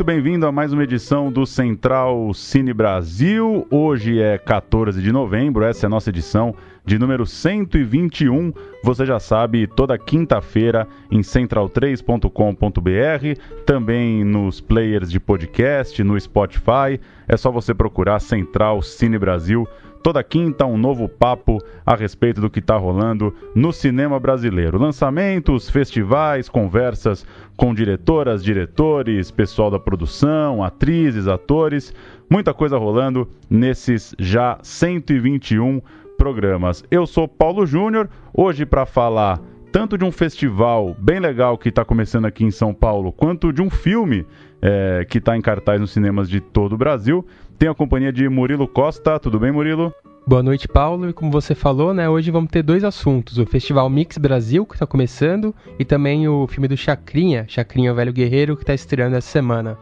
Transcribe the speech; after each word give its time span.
Muito 0.00 0.06
bem-vindo 0.06 0.46
a 0.46 0.50
mais 0.50 0.72
uma 0.72 0.82
edição 0.82 1.30
do 1.30 1.44
Central 1.44 2.32
Cine 2.32 2.72
Brasil. 2.72 3.66
Hoje 3.70 4.18
é 4.18 4.38
14 4.38 5.02
de 5.02 5.12
novembro, 5.12 5.62
essa 5.62 5.84
é 5.84 5.88
a 5.88 5.90
nossa 5.90 6.08
edição 6.08 6.54
de 6.86 6.98
número 6.98 7.26
121. 7.26 8.50
Você 8.82 9.04
já 9.04 9.20
sabe, 9.20 9.66
toda 9.66 9.98
quinta-feira 9.98 10.88
em 11.10 11.20
central3.com.br, 11.20 13.40
também 13.66 14.24
nos 14.24 14.58
players 14.58 15.10
de 15.10 15.20
podcast, 15.20 16.02
no 16.02 16.18
Spotify. 16.18 16.98
É 17.28 17.36
só 17.36 17.50
você 17.50 17.74
procurar 17.74 18.20
Central 18.20 18.80
Cine 18.80 19.18
Brasil 19.18 19.68
Toda 20.02 20.24
quinta, 20.24 20.64
um 20.64 20.78
novo 20.78 21.08
papo 21.08 21.58
a 21.84 21.94
respeito 21.94 22.40
do 22.40 22.48
que 22.48 22.58
está 22.58 22.76
rolando 22.76 23.34
no 23.54 23.70
cinema 23.72 24.18
brasileiro. 24.18 24.78
Lançamentos, 24.78 25.68
festivais, 25.68 26.48
conversas 26.48 27.26
com 27.54 27.74
diretoras, 27.74 28.42
diretores, 28.42 29.30
pessoal 29.30 29.70
da 29.70 29.78
produção, 29.78 30.64
atrizes, 30.64 31.28
atores, 31.28 31.94
muita 32.30 32.54
coisa 32.54 32.78
rolando 32.78 33.28
nesses 33.50 34.14
já 34.18 34.58
121 34.62 35.82
programas. 36.16 36.82
Eu 36.90 37.06
sou 37.06 37.28
Paulo 37.28 37.66
Júnior, 37.66 38.08
hoje 38.32 38.64
para 38.64 38.86
falar 38.86 39.40
tanto 39.72 39.96
de 39.96 40.04
um 40.04 40.10
festival 40.10 40.96
bem 40.98 41.20
legal 41.20 41.56
que 41.56 41.68
está 41.68 41.84
começando 41.84 42.24
aqui 42.24 42.44
em 42.44 42.50
São 42.50 42.74
Paulo, 42.74 43.12
quanto 43.12 43.52
de 43.52 43.62
um 43.62 43.70
filme 43.70 44.26
é, 44.60 45.06
que 45.08 45.18
está 45.18 45.36
em 45.36 45.40
cartaz 45.40 45.80
nos 45.80 45.92
cinemas 45.92 46.28
de 46.28 46.40
todo 46.40 46.72
o 46.72 46.78
Brasil. 46.78 47.24
Tenho 47.60 47.72
a 47.72 47.74
companhia 47.74 48.10
de 48.10 48.26
Murilo 48.26 48.66
Costa. 48.66 49.18
Tudo 49.18 49.38
bem, 49.38 49.52
Murilo? 49.52 49.92
Boa 50.26 50.42
noite, 50.42 50.66
Paulo. 50.66 51.10
E 51.10 51.12
como 51.12 51.30
você 51.30 51.54
falou, 51.54 51.92
né, 51.92 52.08
hoje 52.08 52.30
vamos 52.30 52.50
ter 52.50 52.62
dois 52.62 52.82
assuntos: 52.82 53.36
o 53.36 53.44
Festival 53.44 53.90
Mix 53.90 54.16
Brasil, 54.16 54.64
que 54.64 54.72
está 54.72 54.86
começando, 54.86 55.54
e 55.78 55.84
também 55.84 56.26
o 56.26 56.46
filme 56.46 56.66
do 56.66 56.74
Chacrinha, 56.74 57.44
Chacrinha 57.46 57.92
o 57.92 57.94
Velho 57.94 58.14
Guerreiro, 58.14 58.56
que 58.56 58.62
está 58.62 58.72
estreando 58.72 59.14
essa 59.14 59.28
semana. 59.28 59.76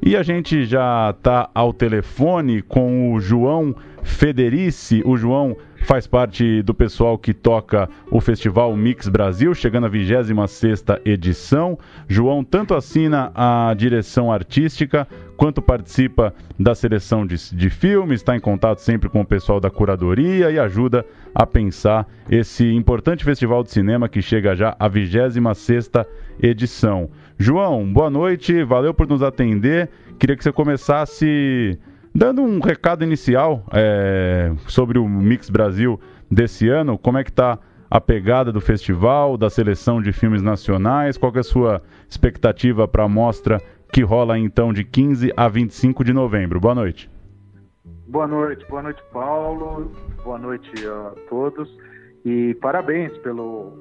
E 0.00 0.16
a 0.16 0.22
gente 0.22 0.64
já 0.64 1.10
está 1.10 1.50
ao 1.52 1.72
telefone 1.72 2.62
com 2.62 3.12
o 3.12 3.18
João 3.18 3.74
Federici. 4.04 5.02
O 5.04 5.16
João 5.16 5.56
faz 5.84 6.06
parte 6.06 6.62
do 6.62 6.72
pessoal 6.72 7.18
que 7.18 7.34
toca 7.34 7.88
o 8.10 8.20
Festival 8.20 8.74
Mix 8.76 9.08
Brasil, 9.08 9.54
chegando 9.54 9.86
à 9.86 9.88
26 9.88 10.84
edição. 11.04 11.78
João 12.06 12.44
tanto 12.44 12.74
assina 12.74 13.32
a 13.34 13.74
direção 13.76 14.30
artística, 14.30 15.08
quanto 15.36 15.60
participa 15.60 16.32
da 16.58 16.74
seleção 16.74 17.26
de, 17.26 17.36
de 17.54 17.70
filmes, 17.70 18.20
está 18.20 18.36
em 18.36 18.40
contato 18.40 18.78
sempre 18.78 19.08
com 19.08 19.20
o 19.20 19.26
pessoal 19.26 19.58
da 19.58 19.70
curadoria 19.70 20.50
e 20.50 20.58
ajuda 20.58 21.04
a 21.34 21.44
pensar 21.46 22.06
esse 22.30 22.70
importante 22.72 23.24
festival 23.24 23.62
de 23.62 23.72
cinema 23.72 24.08
que 24.08 24.22
chega 24.22 24.54
já 24.54 24.76
à 24.78 24.86
26 24.86 25.90
edição. 26.40 27.10
João, 27.38 27.92
boa 27.92 28.08
noite, 28.10 28.62
valeu 28.62 28.94
por 28.94 29.08
nos 29.08 29.22
atender. 29.22 29.90
Queria 30.18 30.36
que 30.36 30.44
você 30.44 30.52
começasse 30.52 31.78
Dando 32.16 32.42
um 32.42 32.60
recado 32.60 33.02
inicial 33.02 33.64
é, 33.72 34.52
sobre 34.68 35.00
o 35.00 35.08
Mix 35.08 35.50
Brasil 35.50 35.98
desse 36.30 36.68
ano, 36.68 36.96
como 36.96 37.18
é 37.18 37.24
que 37.24 37.30
está 37.30 37.58
a 37.90 38.00
pegada 38.00 38.52
do 38.52 38.60
festival, 38.60 39.36
da 39.36 39.50
seleção 39.50 40.00
de 40.00 40.12
filmes 40.12 40.40
nacionais, 40.40 41.18
qual 41.18 41.32
é 41.34 41.40
a 41.40 41.42
sua 41.42 41.82
expectativa 42.08 42.86
para 42.86 43.02
a 43.02 43.08
mostra 43.08 43.60
que 43.92 44.02
rola 44.02 44.38
então 44.38 44.72
de 44.72 44.84
15 44.84 45.32
a 45.36 45.48
25 45.48 46.04
de 46.04 46.12
novembro? 46.12 46.60
Boa 46.60 46.76
noite. 46.76 47.10
Boa 48.06 48.28
noite, 48.28 48.64
boa 48.68 48.82
noite 48.84 49.02
Paulo, 49.12 49.90
boa 50.22 50.38
noite 50.38 50.70
a 50.86 51.14
todos 51.28 51.68
e 52.24 52.54
parabéns 52.54 53.12
pelo 53.18 53.72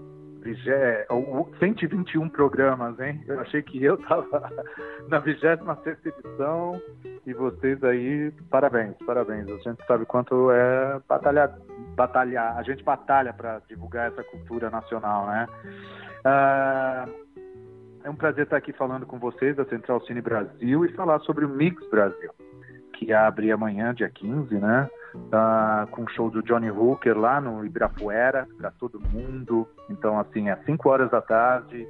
121 1.59 2.29
programas, 2.29 2.99
hein? 2.99 3.23
Eu 3.27 3.39
achei 3.39 3.61
que 3.61 3.83
eu 3.83 3.93
estava 3.93 4.51
na 5.07 5.19
26 5.19 5.59
edição 6.03 6.81
e 7.25 7.33
vocês 7.33 7.83
aí, 7.83 8.31
parabéns, 8.49 8.95
parabéns. 9.05 9.47
A 9.49 9.57
gente 9.57 9.85
sabe 9.85 10.05
quanto 10.05 10.51
é 10.51 10.99
batalhar, 11.07 11.57
batalhar 11.95 12.57
a 12.57 12.63
gente 12.63 12.83
batalha 12.83 13.33
para 13.33 13.61
divulgar 13.67 14.11
essa 14.11 14.23
cultura 14.23 14.69
nacional, 14.69 15.27
né? 15.27 15.47
Ah, 16.25 17.07
é 18.03 18.09
um 18.09 18.15
prazer 18.15 18.43
estar 18.43 18.57
aqui 18.57 18.73
falando 18.73 19.05
com 19.05 19.17
vocês 19.19 19.55
da 19.55 19.65
Central 19.65 20.01
Cine 20.05 20.21
Brasil 20.21 20.85
e 20.85 20.91
falar 20.93 21.19
sobre 21.21 21.45
o 21.45 21.49
Mix 21.49 21.89
Brasil, 21.89 22.31
que 22.93 23.13
abre 23.13 23.51
amanhã, 23.51 23.93
dia 23.93 24.09
15, 24.09 24.55
né? 24.55 24.89
uh, 25.15 25.87
com 25.87 26.03
o 26.03 26.09
show 26.09 26.29
do 26.29 26.41
Johnny 26.41 26.69
Hooker 26.69 27.17
lá 27.17 27.39
no 27.39 27.65
Ibirapuera, 27.65 28.47
para 28.57 28.71
todo 28.71 28.99
mundo. 28.99 29.67
Então, 29.89 30.19
assim, 30.19 30.49
às 30.49 30.63
5 30.65 30.89
horas 30.89 31.11
da 31.11 31.21
tarde, 31.21 31.87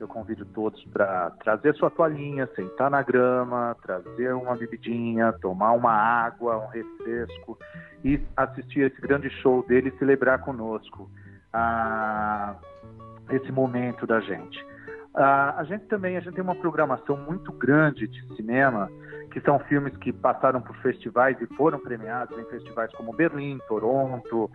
eu 0.00 0.08
convido 0.08 0.44
todos 0.46 0.82
para 0.86 1.30
trazer 1.42 1.74
sua 1.74 1.90
toalhinha, 1.90 2.48
sentar 2.54 2.90
na 2.90 3.02
grama, 3.02 3.76
trazer 3.82 4.34
uma 4.34 4.56
bebidinha, 4.56 5.32
tomar 5.40 5.72
uma 5.72 5.92
água, 5.92 6.58
um 6.58 6.66
refresco 6.66 7.58
e 8.04 8.20
assistir 8.36 8.80
esse 8.80 9.00
grande 9.00 9.30
show 9.40 9.64
dele 9.66 9.92
e 9.94 9.98
celebrar 9.98 10.40
conosco 10.40 11.08
uh, 11.54 12.56
esse 13.30 13.50
momento 13.52 14.06
da 14.06 14.20
gente. 14.20 14.60
Uh, 15.14 15.56
a 15.56 15.64
gente 15.64 15.84
também 15.86 16.16
a 16.16 16.20
gente 16.20 16.34
tem 16.34 16.42
uma 16.42 16.56
programação 16.56 17.16
muito 17.16 17.52
grande 17.52 18.08
de 18.08 18.36
cinema 18.36 18.90
que 19.34 19.40
são 19.40 19.58
filmes 19.58 19.96
que 19.96 20.12
passaram 20.12 20.60
por 20.60 20.76
festivais 20.76 21.36
e 21.40 21.46
foram 21.56 21.80
premiados 21.80 22.38
em 22.38 22.44
festivais 22.44 22.92
como 22.92 23.12
Berlim, 23.12 23.58
Toronto, 23.66 24.48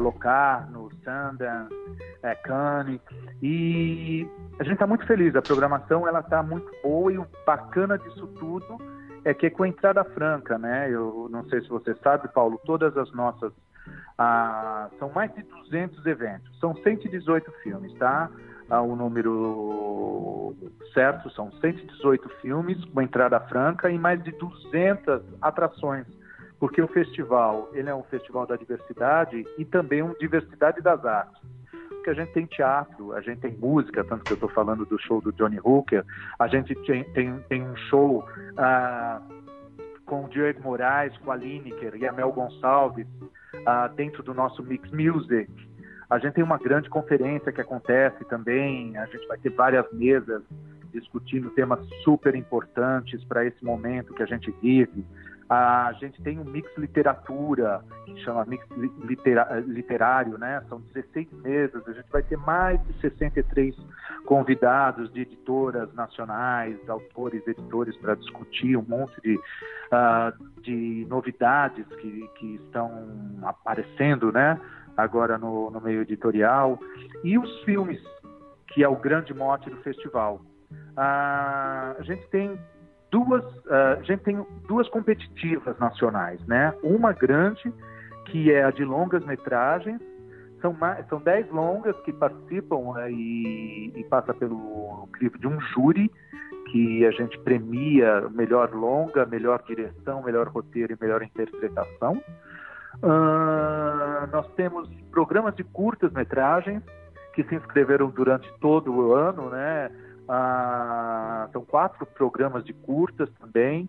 Locarno, 0.00 0.90
Sundance, 1.04 1.72
é, 2.20 2.34
Cannes. 2.34 3.00
E 3.40 4.28
a 4.58 4.64
gente 4.64 4.72
está 4.72 4.88
muito 4.88 5.06
feliz. 5.06 5.36
A 5.36 5.40
programação 5.40 6.08
ela 6.08 6.18
está 6.18 6.42
muito 6.42 6.68
boa 6.82 7.12
e 7.12 7.18
o 7.18 7.24
bacana 7.46 7.96
disso 7.96 8.26
tudo 8.26 8.76
é 9.24 9.32
que 9.32 9.46
é 9.46 9.50
com 9.50 9.62
a 9.62 9.68
entrada 9.68 10.02
franca, 10.02 10.58
né? 10.58 10.90
Eu 10.90 11.28
não 11.30 11.44
sei 11.44 11.60
se 11.60 11.68
você 11.68 11.94
sabe, 12.02 12.26
Paulo, 12.26 12.60
todas 12.66 12.96
as 12.96 13.12
nossas 13.12 13.52
ah, 14.18 14.88
são 14.98 15.10
mais 15.10 15.34
de 15.34 15.42
200 15.42 16.04
eventos, 16.06 16.58
são 16.60 16.74
118 16.76 17.50
filmes, 17.62 17.92
tá? 17.94 18.30
o 18.70 18.96
número 18.96 20.54
certo, 20.92 21.30
são 21.30 21.52
118 21.52 22.28
filmes 22.40 22.82
com 22.86 23.02
entrada 23.02 23.38
franca 23.40 23.90
e 23.90 23.98
mais 23.98 24.22
de 24.22 24.32
200 24.32 25.22
atrações, 25.42 26.06
porque 26.58 26.80
o 26.80 26.88
festival 26.88 27.68
ele 27.72 27.90
é 27.90 27.94
um 27.94 28.02
festival 28.04 28.46
da 28.46 28.56
diversidade 28.56 29.44
e 29.58 29.64
também 29.64 30.02
uma 30.02 30.14
diversidade 30.14 30.80
das 30.80 31.04
artes. 31.04 31.42
Porque 31.88 32.10
a 32.10 32.14
gente 32.14 32.32
tem 32.32 32.46
teatro, 32.46 33.12
a 33.12 33.20
gente 33.22 33.40
tem 33.40 33.56
música, 33.56 34.04
tanto 34.04 34.24
que 34.24 34.32
eu 34.32 34.36
estou 34.36 34.48
falando 34.50 34.84
do 34.84 34.98
show 34.98 35.22
do 35.22 35.32
Johnny 35.32 35.58
Hooker, 35.62 36.04
a 36.38 36.46
gente 36.46 36.74
tem, 36.86 37.02
tem, 37.12 37.38
tem 37.48 37.62
um 37.62 37.76
show 37.76 38.26
ah, 38.58 39.22
com 40.04 40.24
o 40.24 40.28
Diego 40.28 40.62
Moraes, 40.62 41.16
com 41.18 41.32
a 41.32 41.36
Lineker 41.36 41.94
e 41.96 42.06
a 42.06 42.12
Mel 42.12 42.30
Gonçalves 42.32 43.06
ah, 43.66 43.88
dentro 43.88 44.22
do 44.22 44.34
nosso 44.34 44.62
Mix 44.62 44.90
Music. 44.90 45.50
A 46.08 46.18
gente 46.18 46.34
tem 46.34 46.44
uma 46.44 46.58
grande 46.58 46.88
conferência 46.88 47.50
que 47.50 47.60
acontece 47.60 48.24
também, 48.26 48.96
a 48.96 49.06
gente 49.06 49.26
vai 49.26 49.38
ter 49.38 49.50
várias 49.50 49.90
mesas 49.92 50.42
discutindo 50.92 51.50
temas 51.50 51.80
super 52.04 52.34
importantes 52.34 53.24
para 53.24 53.44
esse 53.44 53.64
momento 53.64 54.14
que 54.14 54.22
a 54.22 54.26
gente 54.26 54.54
vive. 54.62 55.04
A 55.54 55.92
gente 56.00 56.20
tem 56.22 56.38
um 56.38 56.44
mix 56.44 56.68
literatura, 56.76 57.82
que 58.04 58.16
chama 58.22 58.44
mix 58.44 58.66
literário, 59.66 60.36
né? 60.38 60.62
São 60.68 60.80
16 60.80 61.32
mesas, 61.42 61.86
a 61.86 61.92
gente 61.92 62.10
vai 62.10 62.22
ter 62.22 62.36
mais 62.38 62.82
de 62.86 63.00
63 63.00 63.76
convidados 64.26 65.12
de 65.12 65.20
editoras 65.22 65.92
nacionais, 65.94 66.76
autores, 66.88 67.46
editores, 67.46 67.96
para 67.98 68.14
discutir 68.14 68.76
um 68.76 68.84
monte 68.86 69.20
de, 69.20 69.36
uh, 69.36 70.60
de 70.62 71.06
novidades 71.08 71.86
que, 72.00 72.28
que 72.36 72.54
estão 72.56 72.90
aparecendo, 73.42 74.32
né? 74.32 74.60
agora 74.96 75.38
no, 75.38 75.70
no 75.70 75.80
meio 75.80 76.02
editorial, 76.02 76.78
e 77.22 77.38
os 77.38 77.62
filmes, 77.62 78.00
que 78.68 78.82
é 78.82 78.88
o 78.88 78.96
grande 78.96 79.34
mote 79.34 79.68
do 79.70 79.76
festival. 79.78 80.40
Ah, 80.96 81.94
a 81.98 82.02
gente 82.02 82.26
tem 82.28 82.58
duas, 83.14 83.44
ah, 83.70 83.98
a 84.00 84.02
gente 84.02 84.24
tem 84.24 84.44
duas 84.66 84.88
competitivas 84.88 85.78
nacionais, 85.78 86.44
né? 86.48 86.74
Uma 86.82 87.12
grande 87.12 87.72
que 88.26 88.50
é 88.50 88.64
a 88.64 88.72
de 88.72 88.84
longas 88.84 89.24
metragens, 89.24 90.00
são 90.60 90.72
mais, 90.72 91.06
são 91.06 91.20
dez 91.20 91.48
longas 91.50 91.96
que 92.00 92.12
participam 92.12 92.94
né, 92.94 93.12
e, 93.12 93.92
e 93.94 94.04
passa 94.04 94.34
pelo 94.34 95.08
crivo 95.12 95.38
de 95.38 95.46
um 95.46 95.60
júri 95.60 96.10
que 96.72 97.06
a 97.06 97.12
gente 97.12 97.38
premia 97.40 98.28
melhor 98.30 98.72
longa, 98.72 99.24
melhor 99.26 99.62
direção, 99.64 100.22
melhor 100.22 100.48
roteiro 100.48 100.92
e 100.92 100.96
melhor 101.00 101.22
interpretação. 101.22 102.20
Uh, 102.96 104.26
nós 104.32 104.50
temos 104.56 104.88
programas 105.12 105.54
de 105.54 105.62
curtas-metragens 105.62 106.82
que 107.34 107.44
se 107.44 107.54
inscreveram 107.54 108.08
durante 108.08 108.50
todo 108.58 108.92
o 108.92 109.12
ano, 109.14 109.50
né? 109.50 109.90
Uh, 110.24 111.52
são 111.52 111.64
quatro 111.64 112.06
programas 112.06 112.64
de 112.64 112.72
curtas 112.72 113.28
também. 113.40 113.88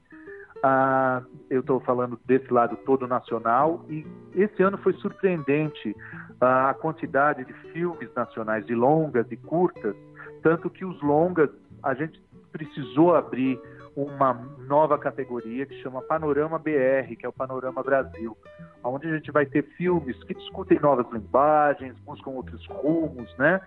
Uh, 0.58 1.26
eu 1.50 1.62
estou 1.62 1.80
falando 1.80 2.20
desse 2.26 2.52
lado 2.52 2.76
todo 2.86 3.08
nacional 3.08 3.86
e 3.90 4.06
esse 4.34 4.64
ano 4.64 4.78
foi 4.78 4.94
surpreendente 4.94 5.96
a 6.42 6.74
quantidade 6.74 7.46
de 7.46 7.54
filmes 7.72 8.10
nacionais, 8.16 8.66
de 8.66 8.74
longas 8.74 9.32
e 9.32 9.38
curtas, 9.38 9.96
tanto 10.42 10.70
que 10.70 10.84
os 10.84 11.02
longas 11.02 11.50
a 11.84 11.94
gente 11.94 12.22
precisou 12.52 13.16
abrir 13.16 13.60
uma 13.96 14.34
nova 14.68 14.98
categoria 14.98 15.66
que 15.66 15.82
chama 15.82 16.02
Panorama 16.02 16.60
BR, 16.60 17.16
que 17.18 17.26
é 17.26 17.30
o 17.30 17.34
Panorama 17.34 17.82
Brasil, 17.82 18.38
onde 18.84 19.08
a 19.08 19.16
gente 19.16 19.32
vai 19.32 19.46
ter 19.46 19.64
filmes 19.78 20.22
que 20.24 20.34
discutem 20.34 20.80
novas 20.80 21.06
linguagens, 21.12 21.98
buscam 22.00 22.32
outros 22.32 22.66
rumos, 22.68 23.34
né? 23.38 23.62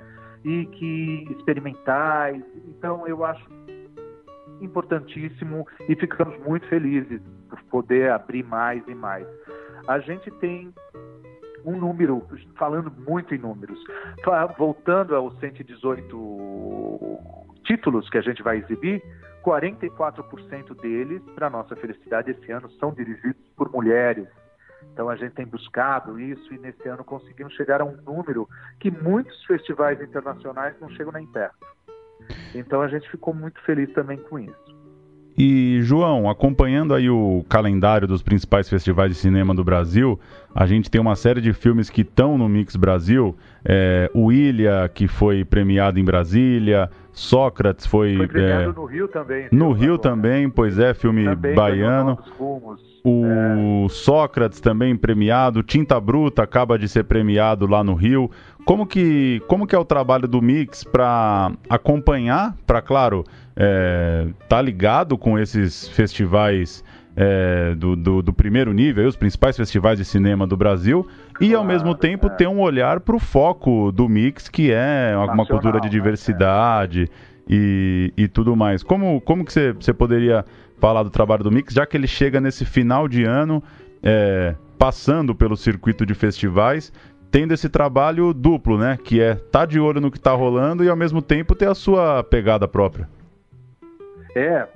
E 0.45 0.67
que 0.67 1.27
experimentais. 1.31 2.43
Então 2.67 3.07
eu 3.07 3.25
acho 3.25 3.45
importantíssimo 4.61 5.67
e 5.89 5.95
ficamos 5.95 6.39
muito 6.41 6.67
felizes 6.67 7.21
por 7.49 7.63
poder 7.65 8.11
abrir 8.11 8.45
mais 8.45 8.87
e 8.89 8.95
mais. 8.95 9.27
A 9.87 9.99
gente 10.01 10.31
tem 10.33 10.73
um 11.65 11.77
número, 11.77 12.23
falando 12.57 12.91
muito 12.91 13.35
em 13.35 13.39
números, 13.39 13.79
voltando 14.57 15.15
aos 15.15 15.39
118 15.39 17.19
títulos 17.65 18.09
que 18.09 18.19
a 18.19 18.23
gente 18.23 18.43
vai 18.43 18.59
exibir, 18.59 19.03
44% 19.45 20.81
deles, 20.81 21.23
para 21.35 21.51
nossa 21.51 21.77
felicidade, 21.77 22.31
esse 22.31 22.51
ano 22.51 22.71
são 22.73 22.93
dirigidos 22.93 23.41
por 23.57 23.71
mulheres. 23.71 24.27
Então 24.93 25.09
a 25.09 25.17
gente 25.17 25.33
tem 25.33 25.47
buscado 25.47 26.19
isso 26.19 26.53
e 26.53 26.59
nesse 26.59 26.89
ano 26.89 27.05
conseguimos 27.05 27.55
chegar 27.55 27.81
a 27.81 27.85
um 27.85 27.97
número 28.05 28.49
que 28.81 28.91
muitos 28.91 29.45
festivais 29.45 30.01
internacionais 30.01 30.75
não 30.81 30.89
chegam 30.91 31.13
nem 31.13 31.27
perto. 31.27 31.67
Então 32.55 32.83
a 32.83 32.89
gente 32.89 33.09
ficou 33.11 33.33
muito 33.33 33.61
feliz 33.63 33.93
também 33.93 34.19
com 34.19 34.39
isso. 34.39 34.79
E, 35.41 35.81
João, 35.83 36.29
acompanhando 36.29 36.93
aí 36.93 37.09
o 37.09 37.45
calendário 37.49 38.09
dos 38.09 38.23
principais 38.23 38.69
festivais 38.69 39.13
de 39.13 39.17
cinema 39.17 39.55
do 39.55 39.63
Brasil, 39.63 40.19
a 40.55 40.67
gente 40.67 40.91
tem 40.91 41.01
uma 41.01 41.15
série 41.15 41.41
de 41.41 41.53
filmes 41.53 41.91
que 41.91 42.01
estão 42.01 42.39
no 42.39 42.49
Mix 42.49 42.75
Brasil. 42.77 43.37
É, 43.65 44.11
o 44.15 44.33
Ilha, 44.33 44.91
que 44.93 45.07
foi 45.07 45.45
premiado 45.45 45.99
em 45.99 46.05
Brasília, 46.05 46.91
Sócrates 47.13 47.87
foi. 47.87 48.17
Foi 48.17 48.29
premiado 48.29 48.71
é, 48.71 48.75
no 48.75 48.85
Rio 48.85 49.09
também. 49.09 49.49
No 49.51 49.73
Rio 49.73 49.95
agora. 49.95 50.11
também, 50.11 50.49
pois 50.49 50.79
é, 50.79 50.95
filme 50.95 51.25
também 51.25 51.55
baiano. 51.55 52.19
O 53.05 53.87
é. 53.87 53.89
Sócrates 53.89 54.61
também 54.61 54.97
premiado, 54.97 55.63
Tinta 55.63 55.99
Bruta 56.01 56.43
acaba 56.43 56.79
de 56.79 56.89
ser 56.89 57.05
premiado 57.05 57.67
lá 57.67 57.83
no 57.83 57.95
Rio. 57.95 58.31
Como 58.65 58.87
que, 58.87 59.43
como 59.47 59.67
que 59.67 59.75
é 59.75 59.79
o 59.79 59.85
trabalho 59.85 60.29
do 60.29 60.43
Mix 60.43 60.85
para 60.85 61.53
acompanhar, 61.69 62.55
para, 62.67 62.83
claro, 62.83 63.25
é, 63.57 64.27
tá 64.49 64.61
ligado 64.61 65.17
com 65.17 65.39
esses 65.39 65.89
festivais 65.89 66.85
é, 67.21 67.75
do, 67.75 67.97
do, 67.97 68.23
do, 68.23 68.33
primeiro 68.33 68.73
nível, 68.73 69.09
os 69.09 69.17
principais 69.17 69.57
festivais 69.57 69.99
de 69.99 70.05
cinema 70.05 70.47
do 70.47 70.57
Brasil, 70.57 71.05
e 71.41 71.53
ao 71.53 71.65
mesmo 71.65 71.93
tempo 71.93 72.29
é. 72.29 72.31
ter 72.31 72.47
um 72.47 72.61
olhar 72.61 73.01
para 73.01 73.17
o 73.17 73.19
foco 73.19 73.91
do 73.91 74.09
mix, 74.09 74.49
que 74.49 74.71
é 74.71 75.15
uma, 75.17 75.45
cultura 75.45 75.81
de 75.81 75.89
né? 75.89 75.91
diversidade 75.91 77.01
né? 77.01 77.07
e, 77.49 78.13
e 78.17 78.29
tudo 78.29 78.55
mais. 78.55 78.85
Como, 78.85 79.21
como 79.23 79.45
que 79.45 79.53
você 79.53 79.93
poderia 79.93 80.45
falar 80.79 81.03
do 81.03 81.11
trabalho 81.11 81.43
do 81.43 81.51
mix, 81.51 81.75
já 81.75 81.85
que 81.85 81.97
ele 81.97 82.07
chega 82.07 82.41
nesse 82.41 82.65
final 82.65 83.09
de 83.09 83.25
ano, 83.25 83.65
é, 84.01 84.55
passando 84.79 85.35
pelo 85.35 85.57
circuito 85.57 86.07
de 86.07 86.15
festivais, 86.15 86.93
tendo 87.33 87.53
esse 87.53 87.69
trabalho 87.69 88.33
duplo, 88.33 88.79
né? 88.79 88.97
Que 89.03 89.21
é 89.21 89.33
estar 89.33 89.49
tá 89.51 89.67
de 89.67 89.81
olho 89.81 90.01
no 90.01 90.09
que 90.09 90.19
está 90.19 90.31
rolando 90.35 90.85
e 90.85 90.89
ao 90.89 90.97
mesmo 90.97 91.21
tempo 91.21 91.57
ter 91.57 91.69
a 91.69 91.75
sua 91.75 92.23
pegada 92.23 92.69
própria. 92.69 93.09
É, 94.37 94.69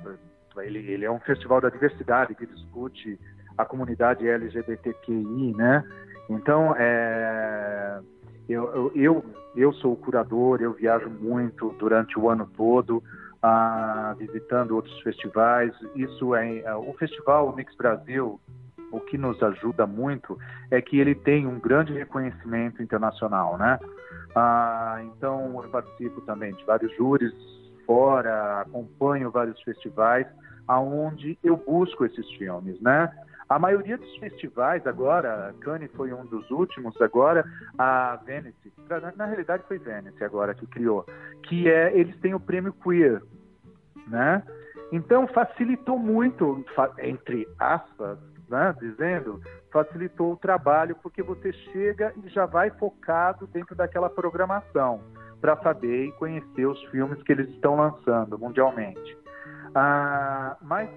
ele, 0.61 0.79
ele 0.79 1.05
é 1.05 1.11
um 1.11 1.19
festival 1.19 1.61
da 1.61 1.69
diversidade 1.69 2.35
que 2.35 2.45
discute 2.45 3.19
a 3.57 3.65
comunidade 3.65 4.27
LGBTQI, 4.27 5.53
né? 5.55 5.83
Então, 6.29 6.75
é, 6.77 7.99
eu, 8.47 8.91
eu, 8.95 9.25
eu 9.55 9.73
sou 9.73 9.93
o 9.93 9.97
curador, 9.97 10.61
eu 10.61 10.73
viajo 10.73 11.09
muito 11.09 11.69
durante 11.79 12.17
o 12.17 12.29
ano 12.29 12.49
todo, 12.55 13.03
ah, 13.41 14.15
visitando 14.17 14.75
outros 14.75 14.99
festivais. 15.01 15.73
Isso 15.95 16.35
é, 16.35 16.59
é 16.59 16.75
o 16.75 16.93
festival 16.93 17.53
Mix 17.55 17.75
Brasil. 17.75 18.39
O 18.91 18.99
que 18.99 19.17
nos 19.17 19.41
ajuda 19.41 19.87
muito 19.87 20.37
é 20.69 20.79
que 20.81 20.99
ele 20.99 21.15
tem 21.15 21.47
um 21.47 21.59
grande 21.59 21.93
reconhecimento 21.93 22.81
internacional, 22.81 23.57
né? 23.57 23.79
Ah, 24.35 25.01
então 25.03 25.61
eu 25.63 25.69
participo 25.69 26.21
também 26.21 26.53
de 26.53 26.63
vários 26.63 26.95
júris 26.95 27.33
fora, 27.85 28.61
acompanho 28.61 29.31
vários 29.31 29.61
festivais 29.61 30.27
aonde 30.67 31.37
eu 31.43 31.57
busco 31.57 32.05
esses 32.05 32.29
filmes, 32.33 32.79
né? 32.81 33.11
A 33.49 33.59
maioria 33.59 33.97
dos 33.97 34.15
festivais 34.17 34.85
agora, 34.87 35.53
Cannes 35.59 35.91
foi 35.91 36.13
um 36.13 36.25
dos 36.25 36.49
últimos 36.49 36.99
agora, 37.01 37.45
a 37.77 38.19
Venice, 38.25 38.73
na 39.15 39.25
realidade 39.25 39.63
foi 39.67 39.77
Venice 39.77 40.23
agora 40.23 40.55
que 40.55 40.65
criou, 40.65 41.05
que 41.43 41.69
é 41.69 41.95
eles 41.97 42.17
têm 42.19 42.33
o 42.33 42.39
prêmio 42.39 42.73
queer, 42.73 43.21
né? 44.07 44.43
Então 44.91 45.27
facilitou 45.27 45.99
muito, 45.99 46.63
entre 46.99 47.47
aspas, 47.59 48.17
né, 48.49 48.75
dizendo, 48.79 49.41
facilitou 49.71 50.33
o 50.33 50.37
trabalho 50.37 50.95
porque 51.01 51.23
você 51.23 51.51
chega 51.51 52.13
e 52.23 52.29
já 52.29 52.45
vai 52.45 52.69
focado 52.69 53.47
dentro 53.47 53.75
daquela 53.75 54.09
programação 54.09 55.01
para 55.41 55.57
saber 55.57 56.05
e 56.05 56.11
conhecer 56.13 56.65
os 56.65 56.81
filmes 56.85 57.21
que 57.23 57.31
eles 57.31 57.49
estão 57.49 57.75
lançando 57.75 58.37
mundialmente. 58.37 59.22
Ah, 59.75 60.57
mas 60.61 60.89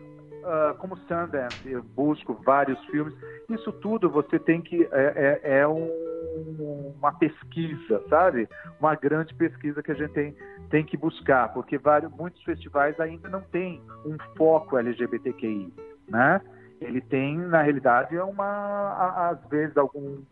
ah, 0.46 0.76
como 0.78 0.96
Sundance, 0.96 1.68
eu 1.68 1.82
busco 1.82 2.34
vários 2.44 2.82
filmes. 2.86 3.12
Isso 3.50 3.72
tudo 3.72 4.08
você 4.08 4.38
tem 4.38 4.62
que 4.62 4.88
é, 4.92 5.40
é, 5.42 5.58
é 5.58 5.68
um, 5.68 6.94
uma 6.96 7.12
pesquisa, 7.12 8.00
sabe? 8.08 8.48
Uma 8.78 8.94
grande 8.94 9.34
pesquisa 9.34 9.82
que 9.82 9.90
a 9.90 9.94
gente 9.94 10.12
tem, 10.12 10.36
tem 10.70 10.84
que 10.84 10.96
buscar, 10.96 11.52
porque 11.52 11.76
vários, 11.76 12.12
muitos 12.12 12.40
festivais 12.44 12.98
ainda 13.00 13.28
não 13.28 13.40
têm 13.40 13.82
um 14.04 14.16
foco 14.36 14.78
LGBTQI, 14.78 15.74
né? 16.08 16.40
Ele 16.80 17.00
tem, 17.00 17.38
na 17.38 17.62
realidade, 17.62 18.16
é 18.16 18.22
uma 18.22 19.30
às 19.30 19.48
vezes 19.48 19.76
algum 19.76 20.22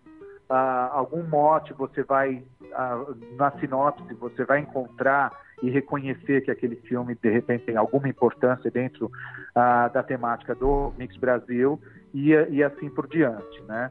Uh, 0.45 0.93
algum 0.93 1.23
mote 1.23 1.73
você 1.73 2.03
vai 2.03 2.45
na 3.39 3.51
sinopse 3.53 4.13
você 4.13 4.45
vai 4.45 4.59
encontrar 4.61 5.33
e 5.65 5.71
reconhecer 5.71 6.43
que 6.43 6.51
aquele 6.51 6.77
filme 6.77 7.15
de 7.15 7.31
repente 7.31 7.65
tem 7.65 7.77
alguma 7.77 8.07
importância 8.07 8.71
dentro 8.71 9.07
uh, 9.07 9.93
da 9.93 10.03
temática 10.03 10.55
do 10.55 10.93
Mix 10.99 11.17
Brasil 11.17 11.81
e, 12.13 12.33
e 12.51 12.63
assim 12.63 12.91
por 12.91 13.09
diante, 13.09 13.63
né? 13.63 13.91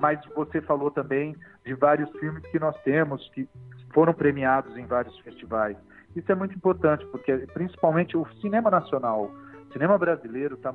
mas 0.00 0.20
você 0.36 0.60
falou 0.60 0.90
também 0.90 1.34
de 1.64 1.72
vários 1.72 2.10
filmes 2.18 2.42
que 2.50 2.58
nós 2.58 2.76
temos 2.82 3.26
que 3.30 3.48
foram 3.94 4.12
premiados 4.12 4.76
em 4.76 4.84
vários 4.84 5.18
festivais. 5.20 5.74
Isso 6.14 6.30
é 6.30 6.34
muito 6.34 6.54
importante 6.54 7.06
porque 7.06 7.34
principalmente 7.54 8.14
o 8.14 8.26
cinema 8.42 8.70
nacional, 8.70 9.30
o 9.68 9.72
cinema 9.72 9.96
brasileiro 9.96 10.54
está 10.54 10.74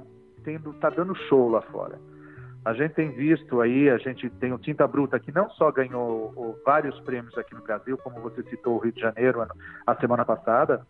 tá 0.79 0.89
dando 0.89 1.13
show 1.27 1.49
lá 1.49 1.61
fora. 1.61 1.99
A 2.65 2.73
gente 2.73 2.95
tem 2.95 3.11
visto 3.11 3.61
aí, 3.61 3.91
a 3.91 3.97
gente 3.99 4.27
tem 4.31 4.51
o 4.51 4.57
Tinta 4.57 4.87
Bruta, 4.87 5.19
que 5.19 5.31
não 5.31 5.47
só 5.51 5.71
ganhou 5.71 6.33
o, 6.35 6.59
vários 6.65 6.99
prêmios 7.01 7.37
aqui 7.37 7.53
no 7.53 7.61
Brasil, 7.61 7.95
como 7.99 8.19
você 8.21 8.41
citou 8.43 8.75
o 8.75 8.79
Rio 8.79 8.91
de 8.91 9.01
Janeiro 9.01 9.47
a 9.85 9.95
semana 9.97 10.25
passada, 10.25 10.81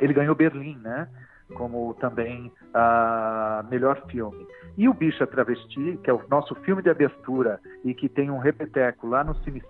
ele 0.00 0.14
ganhou 0.14 0.36
Berlim, 0.36 0.78
né? 0.78 1.08
Como 1.54 1.92
também 1.94 2.52
a 2.72 3.64
melhor 3.68 4.00
filme. 4.06 4.46
E 4.78 4.88
o 4.88 4.94
Bicha 4.94 5.26
Travesti, 5.26 5.98
que 6.04 6.08
é 6.08 6.12
o 6.12 6.22
nosso 6.30 6.54
filme 6.56 6.80
de 6.82 6.88
abertura 6.88 7.58
e 7.84 7.92
que 7.92 8.08
tem 8.08 8.30
um 8.30 8.38
repeteco 8.38 9.08
lá 9.08 9.24
no 9.24 9.34
Cine 9.42 9.60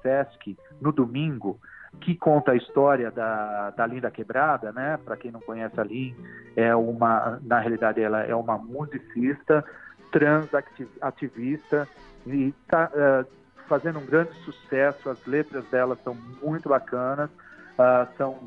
no 0.83 0.93
domingo, 0.93 1.59
que 2.01 2.15
conta 2.15 2.53
a 2.53 2.57
história 2.57 3.11
da, 3.11 3.71
da 3.71 3.87
Linda 3.87 4.11
Quebrada, 4.11 4.71
né? 4.71 4.99
Para 5.03 5.17
quem 5.17 5.31
não 5.31 5.41
conhece 5.41 5.81
a 5.81 5.85
Lin, 5.85 6.15
é 6.57 6.75
uma, 6.75 7.41
na 7.43 7.59
realidade 7.59 8.01
ela 8.03 8.23
é 8.23 8.35
uma 8.35 8.59
musicista 8.59 9.65
transativista 10.13 11.89
e 12.27 12.49
está 12.49 12.85
uh, 12.85 12.91
eh, 12.95 13.25
fazendo 13.67 13.99
um 13.99 14.07
grande 14.07 14.33
sucesso. 14.45 15.09
As 15.11 15.25
letras 15.27 15.65
dela 15.67 15.99
são 16.05 16.15
muito 16.41 16.69
bacanas, 16.69 17.31
uh, 17.31 18.07
são 18.17 18.39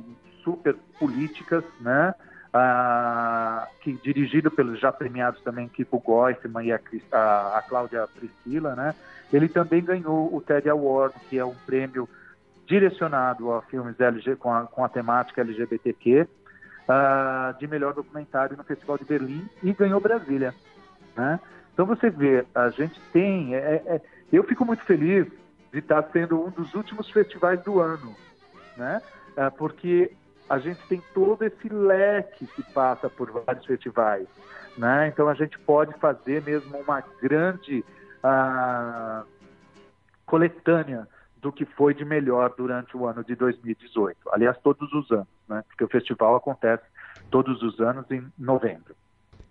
super 0.44 0.76
políticas, 1.00 1.64
né? 1.82 2.14
Uh, 2.54 3.68
que 3.82 3.92
dirigido 4.02 4.50
pelos 4.50 4.80
já 4.80 4.90
premiados 4.90 5.42
também 5.42 5.68
Kiko 5.68 6.00
Goifman 6.00 6.64
e 6.64 6.72
a, 6.72 6.80
a, 7.12 7.58
a 7.58 7.62
Cláudia 7.64 8.08
Priscila, 8.08 8.76
né? 8.76 8.96
Ele 9.34 9.50
também 9.50 9.84
ganhou 9.84 10.34
o 10.34 10.40
TED 10.40 10.70
Award, 10.70 11.14
que 11.30 11.38
é 11.38 11.44
um 11.44 11.56
prêmio 11.66 12.08
direcionado 12.66 13.52
a 13.52 13.62
filmes 13.64 14.00
LG, 14.00 14.38
com, 14.38 14.54
a, 14.54 14.62
com 14.68 14.86
a 14.86 14.90
temática 14.90 15.42
LGBTQ, 15.42 16.22
uh, 16.22 17.58
de 17.60 17.68
melhor 17.68 17.94
documentário 17.94 18.56
no 18.56 18.64
Festival 18.64 18.98
de 18.98 19.04
Berlim 19.04 19.46
e 19.62 19.74
ganhou 19.74 20.00
Brasília. 20.00 20.54
Né? 21.16 21.40
Então 21.74 21.86
você 21.86 22.10
vê, 22.10 22.46
a 22.54 22.70
gente 22.70 23.00
tem. 23.12 23.56
É, 23.56 23.82
é, 23.86 24.02
eu 24.32 24.44
fico 24.44 24.66
muito 24.66 24.84
feliz 24.84 25.28
de 25.72 25.80
estar 25.80 26.04
sendo 26.12 26.42
um 26.42 26.50
dos 26.50 26.74
últimos 26.74 27.10
festivais 27.10 27.62
do 27.64 27.80
ano, 27.80 28.16
né? 28.78 29.02
É, 29.36 29.50
porque 29.50 30.12
a 30.50 30.58
gente 30.58 30.80
tem 30.88 31.02
todo 31.14 31.44
esse 31.44 31.68
leque 31.68 32.48
que 32.48 32.64
passa 32.74 33.10
por 33.10 33.32
vários 33.32 33.66
festivais, 33.66 34.28
né? 34.78 35.08
Então 35.08 35.28
a 35.28 35.34
gente 35.34 35.60
pode 35.60 35.94
fazer 35.96 36.42
mesmo 36.44 36.78
uma 36.78 37.04
grande 37.22 37.84
uh, 38.24 39.26
coletânea 40.26 41.08
do 41.38 41.52
que 41.52 41.66
foi 41.66 41.94
de 41.94 42.06
melhor 42.06 42.54
durante 42.58 42.96
o 42.96 43.06
ano 43.06 43.24
de 43.24 43.36
2018. 43.36 44.18
Aliás, 44.32 44.58
todos 44.60 44.92
os 44.94 45.12
anos, 45.12 45.28
né? 45.48 45.64
Porque 45.68 45.84
o 45.84 45.90
festival 45.90 46.36
acontece 46.36 46.84
todos 47.30 47.62
os 47.62 47.80
anos 47.80 48.10
em 48.10 48.26
novembro. 48.38 48.96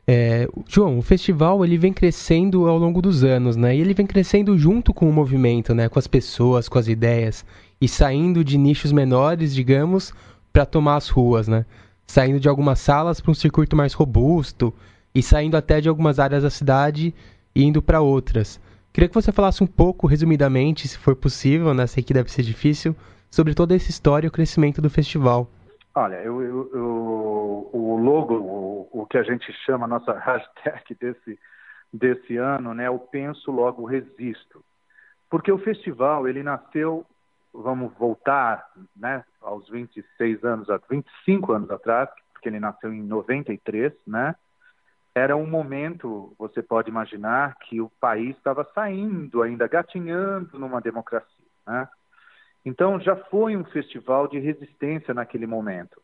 É, 0.06 0.46
João, 0.68 0.98
o 0.98 1.02
festival 1.02 1.64
ele 1.64 1.78
vem 1.78 1.92
crescendo 1.92 2.68
ao 2.68 2.76
longo 2.76 3.00
dos 3.00 3.24
anos, 3.24 3.56
né? 3.56 3.74
E 3.74 3.80
ele 3.80 3.94
vem 3.94 4.06
crescendo 4.06 4.56
junto 4.58 4.92
com 4.92 5.08
o 5.08 5.12
movimento, 5.12 5.74
né? 5.74 5.88
Com 5.88 5.98
as 5.98 6.06
pessoas, 6.06 6.68
com 6.68 6.78
as 6.78 6.88
ideias 6.88 7.44
e 7.80 7.88
saindo 7.88 8.44
de 8.44 8.58
nichos 8.58 8.92
menores, 8.92 9.54
digamos, 9.54 10.12
para 10.52 10.66
tomar 10.66 10.96
as 10.96 11.08
ruas, 11.08 11.48
né? 11.48 11.64
Saindo 12.06 12.38
de 12.38 12.48
algumas 12.48 12.78
salas 12.80 13.20
para 13.20 13.30
um 13.30 13.34
circuito 13.34 13.74
mais 13.74 13.94
robusto 13.94 14.74
e 15.14 15.22
saindo 15.22 15.56
até 15.56 15.80
de 15.80 15.88
algumas 15.88 16.18
áreas 16.18 16.42
da 16.42 16.50
cidade 16.50 17.14
e 17.54 17.64
indo 17.64 17.80
para 17.80 18.00
outras. 18.00 18.60
Queria 18.92 19.08
que 19.08 19.14
você 19.14 19.32
falasse 19.32 19.64
um 19.64 19.66
pouco, 19.66 20.06
resumidamente, 20.06 20.86
se 20.86 20.98
for 20.98 21.16
possível, 21.16 21.72
né? 21.72 21.86
Sei 21.86 22.02
que 22.02 22.14
deve 22.14 22.30
ser 22.30 22.42
difícil, 22.42 22.94
sobre 23.30 23.54
toda 23.54 23.74
essa 23.74 23.90
história 23.90 24.26
e 24.26 24.28
o 24.28 24.32
crescimento 24.32 24.82
do 24.82 24.90
festival. 24.90 25.50
Olha, 25.94 26.16
eu, 26.16 26.42
eu, 26.42 27.70
o 27.72 27.96
logo, 27.96 28.34
o, 28.34 29.02
o, 29.02 29.06
que 29.06 29.16
a 29.16 29.22
gente 29.22 29.52
chama, 29.64 29.84
a 29.84 29.88
nossa 29.88 30.12
hashtag 30.18 30.94
desse, 30.94 31.38
desse 31.92 32.36
ano, 32.36 32.74
né, 32.74 32.90
o 32.90 32.98
Penso 32.98 33.50
Logo 33.52 33.84
Resisto. 33.84 34.64
Porque 35.30 35.52
o 35.52 35.58
festival, 35.58 36.26
ele 36.26 36.42
nasceu, 36.42 37.06
vamos 37.52 37.92
voltar, 37.94 38.68
né, 38.96 39.24
aos 39.40 39.68
26 39.68 40.42
anos, 40.44 40.66
25 40.90 41.52
anos 41.52 41.70
atrás, 41.70 42.08
porque 42.32 42.48
ele 42.48 42.58
nasceu 42.58 42.92
em 42.92 43.02
93, 43.02 43.92
né, 44.04 44.34
era 45.14 45.36
um 45.36 45.46
momento, 45.46 46.34
você 46.36 46.60
pode 46.60 46.90
imaginar, 46.90 47.56
que 47.60 47.80
o 47.80 47.88
país 48.00 48.36
estava 48.36 48.68
saindo, 48.74 49.42
ainda 49.42 49.68
gatinhando 49.68 50.58
numa 50.58 50.80
democracia, 50.80 51.46
né? 51.64 51.88
Então, 52.64 52.98
já 52.98 53.14
foi 53.14 53.56
um 53.56 53.64
festival 53.64 54.26
de 54.26 54.38
resistência 54.38 55.12
naquele 55.12 55.46
momento. 55.46 56.00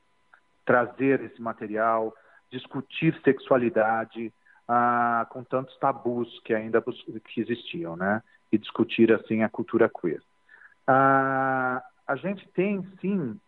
Trazer 0.65 1.23
esse 1.23 1.41
material, 1.41 2.15
discutir 2.51 3.19
sexualidade 3.25 4.33
ah, 4.69 5.27
com 5.31 5.43
tantos 5.43 5.77
tabus 5.79 6.29
que 6.45 6.55
ainda 6.55 6.83
que 7.25 7.41
existiam, 7.41 7.97
né? 7.97 8.23
E 8.53 8.59
discutir, 8.59 9.13
assim, 9.13 9.43
a 9.43 9.49
cultura 9.49 9.89
queer. 9.89 10.23
Ah, 10.87 11.83
a 12.07 12.17
gente 12.17 12.47
tem, 12.51 12.87
sim, 13.01 13.41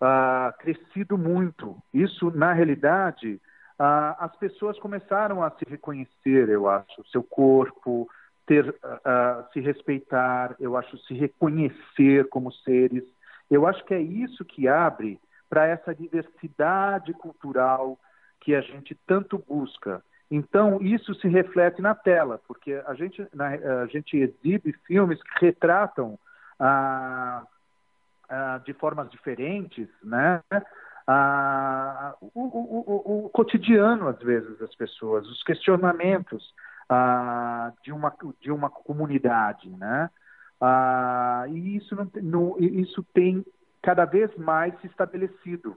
ah, 0.00 0.54
crescido 0.58 1.18
muito. 1.18 1.76
Isso, 1.92 2.30
na 2.30 2.52
realidade, 2.52 3.40
ah, 3.78 4.16
as 4.20 4.36
pessoas 4.36 4.78
começaram 4.78 5.42
a 5.42 5.50
se 5.50 5.64
reconhecer, 5.68 6.48
eu 6.48 6.68
acho, 6.68 7.04
seu 7.10 7.22
corpo, 7.22 8.08
ter, 8.46 8.68
uh, 8.68 9.52
se 9.52 9.60
respeitar, 9.60 10.54
eu 10.60 10.76
acho 10.76 10.98
se 10.98 11.14
reconhecer 11.14 12.28
como 12.28 12.52
seres. 12.52 13.04
Eu 13.50 13.66
acho 13.66 13.84
que 13.84 13.94
é 13.94 14.00
isso 14.00 14.44
que 14.44 14.68
abre 14.68 15.18
para 15.48 15.66
essa 15.66 15.94
diversidade 15.94 17.12
cultural 17.14 17.98
que 18.40 18.54
a 18.54 18.60
gente 18.60 18.94
tanto 19.06 19.38
busca. 19.38 20.02
Então, 20.30 20.80
isso 20.82 21.14
se 21.14 21.28
reflete 21.28 21.80
na 21.80 21.94
tela, 21.94 22.40
porque 22.46 22.82
a 22.86 22.94
gente, 22.94 23.26
na, 23.32 23.48
a 23.82 23.86
gente 23.86 24.16
exibe 24.16 24.72
filmes 24.86 25.22
que 25.22 25.46
retratam 25.46 26.18
ah, 26.58 27.44
ah, 28.28 28.60
de 28.64 28.72
formas 28.72 29.10
diferentes 29.10 29.88
né? 30.02 30.42
ah, 31.06 32.14
o, 32.20 32.30
o, 32.34 32.84
o, 32.86 33.26
o 33.26 33.30
cotidiano, 33.30 34.08
às 34.08 34.18
vezes, 34.18 34.58
das 34.58 34.74
pessoas, 34.74 35.26
os 35.28 35.42
questionamentos 35.42 36.54
ah, 36.94 37.72
de, 37.82 37.92
uma, 37.92 38.12
de 38.40 38.50
uma 38.52 38.70
comunidade, 38.70 39.68
né? 39.70 40.08
Ah, 40.60 41.44
e 41.48 41.76
isso, 41.76 41.94
não, 41.96 42.08
no, 42.22 42.56
isso 42.60 43.04
tem 43.12 43.44
cada 43.82 44.04
vez 44.04 44.30
mais 44.36 44.72
se 44.80 44.86
estabelecido. 44.86 45.76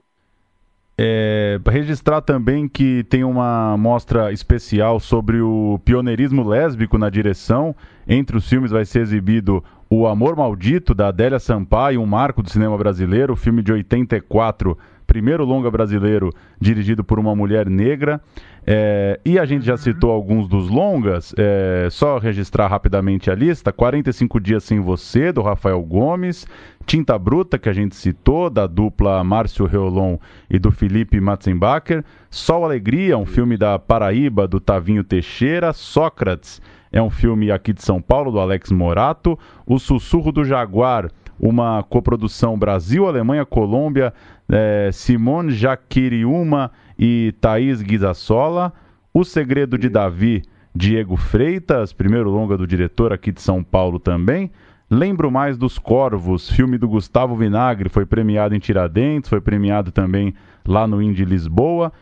É, 1.00 1.60
registrar 1.68 2.20
também 2.20 2.68
que 2.68 3.04
tem 3.04 3.22
uma 3.22 3.76
mostra 3.76 4.32
especial 4.32 4.98
sobre 4.98 5.40
o 5.40 5.78
pioneirismo 5.84 6.42
lésbico 6.42 6.98
na 6.98 7.08
direção. 7.08 7.74
Entre 8.06 8.36
os 8.36 8.48
filmes 8.48 8.70
vai 8.70 8.84
ser 8.84 9.00
exibido 9.00 9.62
O 9.88 10.06
Amor 10.06 10.36
Maldito, 10.36 10.94
da 10.94 11.08
Adélia 11.08 11.38
Sampaio, 11.38 12.00
um 12.00 12.06
marco 12.06 12.42
do 12.42 12.50
cinema 12.50 12.76
brasileiro, 12.76 13.36
filme 13.36 13.62
de 13.62 13.72
84, 13.72 14.76
primeiro 15.08 15.42
longa 15.42 15.70
brasileiro 15.70 16.30
dirigido 16.60 17.02
por 17.02 17.18
uma 17.18 17.34
mulher 17.34 17.68
negra. 17.68 18.20
É, 18.64 19.18
e 19.24 19.38
a 19.38 19.46
gente 19.46 19.64
já 19.64 19.78
citou 19.78 20.10
alguns 20.10 20.46
dos 20.46 20.68
longas, 20.68 21.34
é, 21.38 21.88
só 21.90 22.18
registrar 22.18 22.68
rapidamente 22.68 23.30
a 23.30 23.34
lista: 23.34 23.72
45 23.72 24.38
Dias 24.38 24.62
Sem 24.62 24.78
Você, 24.78 25.32
do 25.32 25.40
Rafael 25.40 25.82
Gomes, 25.82 26.46
Tinta 26.84 27.18
Bruta, 27.18 27.58
que 27.58 27.70
a 27.70 27.72
gente 27.72 27.96
citou, 27.96 28.50
da 28.50 28.66
dupla 28.66 29.24
Márcio 29.24 29.64
Reolon 29.64 30.18
e 30.50 30.58
do 30.58 30.70
Felipe 30.70 31.18
Matzenbacher, 31.18 32.04
Sol 32.30 32.62
Alegria, 32.62 33.16
um 33.16 33.26
filme 33.26 33.56
da 33.56 33.78
Paraíba, 33.78 34.46
do 34.46 34.60
Tavinho 34.60 35.02
Teixeira, 35.02 35.72
Sócrates, 35.72 36.60
é 36.92 37.00
um 37.00 37.10
filme 37.10 37.50
aqui 37.50 37.72
de 37.72 37.82
São 37.82 38.02
Paulo, 38.02 38.30
do 38.30 38.38
Alex 38.38 38.70
Morato, 38.70 39.38
O 39.66 39.78
Sussurro 39.78 40.32
do 40.32 40.44
Jaguar, 40.44 41.10
uma 41.38 41.82
coprodução 41.82 42.58
Brasil, 42.58 43.06
Alemanha, 43.06 43.44
Colômbia, 43.44 44.12
é, 44.48 44.90
Simone 44.92 45.52
Jaquiriúma 45.52 46.70
e 46.98 47.34
Thaís 47.40 47.82
Guizassola. 47.82 48.72
O 49.12 49.24
Segredo 49.24 49.78
de 49.78 49.88
Davi, 49.88 50.42
Diego 50.74 51.16
Freitas, 51.16 51.92
primeiro 51.92 52.30
longa 52.30 52.56
do 52.56 52.66
diretor 52.66 53.12
aqui 53.12 53.32
de 53.32 53.40
São 53.40 53.62
Paulo 53.62 53.98
também. 53.98 54.50
Lembro 54.90 55.30
mais 55.30 55.58
dos 55.58 55.78
Corvos, 55.78 56.50
filme 56.50 56.78
do 56.78 56.88
Gustavo 56.88 57.36
Vinagre, 57.36 57.90
foi 57.90 58.06
premiado 58.06 58.54
em 58.54 58.58
Tiradentes, 58.58 59.28
foi 59.28 59.40
premiado 59.40 59.92
também 59.92 60.34
lá 60.66 60.86
no 60.86 61.02
Indy 61.02 61.24
Lisboa. 61.24 61.92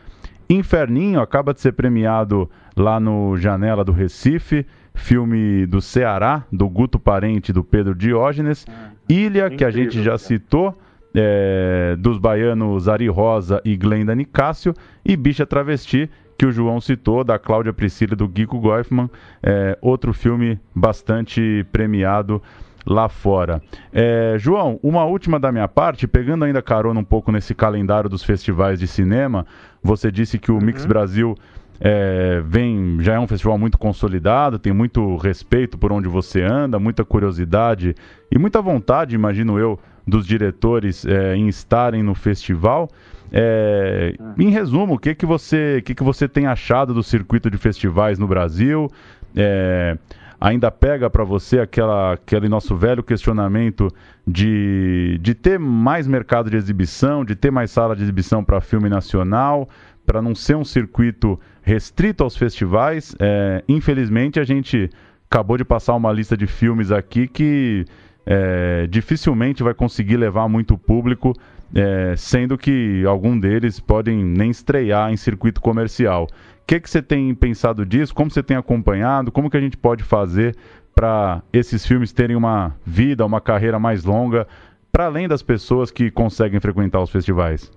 Inferninho 0.49 1.19
acaba 1.19 1.53
de 1.53 1.59
ser 1.59 1.73
premiado 1.73 2.49
lá 2.75 2.99
no 2.99 3.35
Janela 3.35 3.83
do 3.83 3.91
Recife, 3.91 4.65
filme 4.97 5.65
do 5.65 5.81
Ceará, 5.81 6.43
do 6.51 6.67
Guto 6.67 6.99
Parente 6.99 7.53
do 7.53 7.63
Pedro 7.63 7.95
Diógenes. 7.95 8.65
Ah, 8.67 8.91
Ilha, 9.07 9.49
que 9.49 9.63
a 9.63 9.71
gente 9.71 10.03
já 10.03 10.17
citou, 10.17 10.77
é, 11.15 11.95
dos 11.97 12.17
baianos 12.17 12.89
Ari 12.89 13.07
Rosa 13.07 13.61
e 13.63 13.77
Glenda 13.77 14.13
Nicásio, 14.13 14.73
e 15.05 15.15
Bicha 15.15 15.45
Travesti, 15.45 16.09
que 16.37 16.45
o 16.45 16.51
João 16.51 16.81
citou, 16.81 17.23
da 17.23 17.39
Cláudia 17.39 17.71
Priscila 17.71 18.15
do 18.15 18.27
Guico 18.27 18.59
Goifman, 18.59 19.09
é, 19.41 19.77
outro 19.81 20.13
filme 20.13 20.59
bastante 20.75 21.65
premiado 21.71 22.41
lá 22.85 23.07
fora. 23.07 23.61
É, 23.91 24.35
João, 24.37 24.79
uma 24.81 25.05
última 25.05 25.39
da 25.39 25.51
minha 25.51 25.67
parte, 25.67 26.07
pegando 26.07 26.45
ainda 26.45 26.61
carona 26.61 26.99
um 26.99 27.03
pouco 27.03 27.31
nesse 27.31 27.53
calendário 27.53 28.09
dos 28.09 28.23
festivais 28.23 28.79
de 28.79 28.87
cinema, 28.87 29.45
você 29.81 30.11
disse 30.11 30.39
que 30.39 30.51
o 30.51 30.55
uhum. 30.55 30.61
Mix 30.61 30.85
Brasil 30.85 31.35
é, 31.79 32.41
vem, 32.45 32.97
já 33.01 33.13
é 33.13 33.19
um 33.19 33.27
festival 33.27 33.57
muito 33.57 33.77
consolidado, 33.77 34.57
tem 34.57 34.73
muito 34.73 35.15
respeito 35.17 35.77
por 35.77 35.91
onde 35.91 36.07
você 36.07 36.41
anda, 36.41 36.79
muita 36.79 37.05
curiosidade 37.05 37.95
e 38.31 38.37
muita 38.37 38.61
vontade, 38.61 39.15
imagino 39.15 39.59
eu, 39.59 39.79
dos 40.05 40.25
diretores 40.25 41.05
é, 41.05 41.35
em 41.35 41.47
estarem 41.47 42.01
no 42.01 42.15
festival. 42.15 42.89
É, 43.31 44.15
em 44.37 44.49
resumo, 44.49 44.95
o 44.95 44.99
que, 44.99 45.13
que, 45.13 45.25
você, 45.25 45.81
que, 45.85 45.93
que 45.93 46.03
você 46.03 46.27
tem 46.27 46.47
achado 46.47 46.93
do 46.93 47.03
circuito 47.03 47.51
de 47.51 47.57
festivais 47.57 48.17
no 48.17 48.27
Brasil? 48.27 48.89
É, 49.35 49.97
ainda 50.39 50.71
pega 50.71 51.09
para 51.09 51.23
você 51.23 51.59
aquela, 51.59 52.13
aquele 52.13 52.47
nosso 52.47 52.75
velho 52.75 53.03
questionamento 53.03 53.89
de, 54.25 55.19
de 55.21 55.33
ter 55.33 55.59
mais 55.59 56.07
mercado 56.07 56.49
de 56.49 56.55
exibição, 56.55 57.25
de 57.25 57.35
ter 57.35 57.51
mais 57.51 57.71
sala 57.71 57.95
de 57.95 58.03
exibição 58.03 58.43
para 58.43 58.61
filme 58.61 58.87
nacional, 58.89 59.67
para 60.07 60.21
não 60.21 60.33
ser 60.33 60.55
um 60.55 60.63
circuito 60.63 61.37
restrito 61.61 62.23
aos 62.23 62.37
festivais. 62.37 63.13
É, 63.19 63.61
infelizmente, 63.67 64.39
a 64.39 64.45
gente 64.45 64.89
acabou 65.29 65.57
de 65.57 65.65
passar 65.65 65.95
uma 65.95 66.13
lista 66.13 66.37
de 66.37 66.47
filmes 66.47 66.93
aqui 66.93 67.27
que 67.27 67.85
é, 68.25 68.87
dificilmente 68.87 69.61
vai 69.61 69.73
conseguir 69.73 70.15
levar 70.15 70.47
muito 70.47 70.77
público, 70.77 71.33
é, 71.75 72.15
sendo 72.15 72.57
que 72.57 73.03
algum 73.05 73.37
deles 73.37 73.81
podem 73.81 74.23
nem 74.23 74.49
estrear 74.49 75.11
em 75.11 75.17
circuito 75.17 75.59
comercial. 75.59 76.23
O 76.23 76.27
que, 76.65 76.79
que 76.79 76.89
você 76.89 77.01
tem 77.01 77.35
pensado 77.35 77.85
disso? 77.85 78.15
Como 78.15 78.31
você 78.31 78.41
tem 78.41 78.55
acompanhado? 78.55 79.29
Como 79.29 79.49
que 79.49 79.57
a 79.57 79.61
gente 79.61 79.75
pode 79.75 80.05
fazer 80.05 80.55
para 80.95 81.43
esses 81.51 81.85
filmes 81.85 82.13
terem 82.13 82.35
uma 82.35 82.73
vida, 82.85 83.25
uma 83.25 83.41
carreira 83.41 83.77
mais 83.77 84.05
longa, 84.05 84.47
para 84.89 85.05
além 85.05 85.27
das 85.27 85.43
pessoas 85.43 85.91
que 85.91 86.09
conseguem 86.09 86.61
frequentar 86.61 87.01
os 87.01 87.09
festivais? 87.09 87.69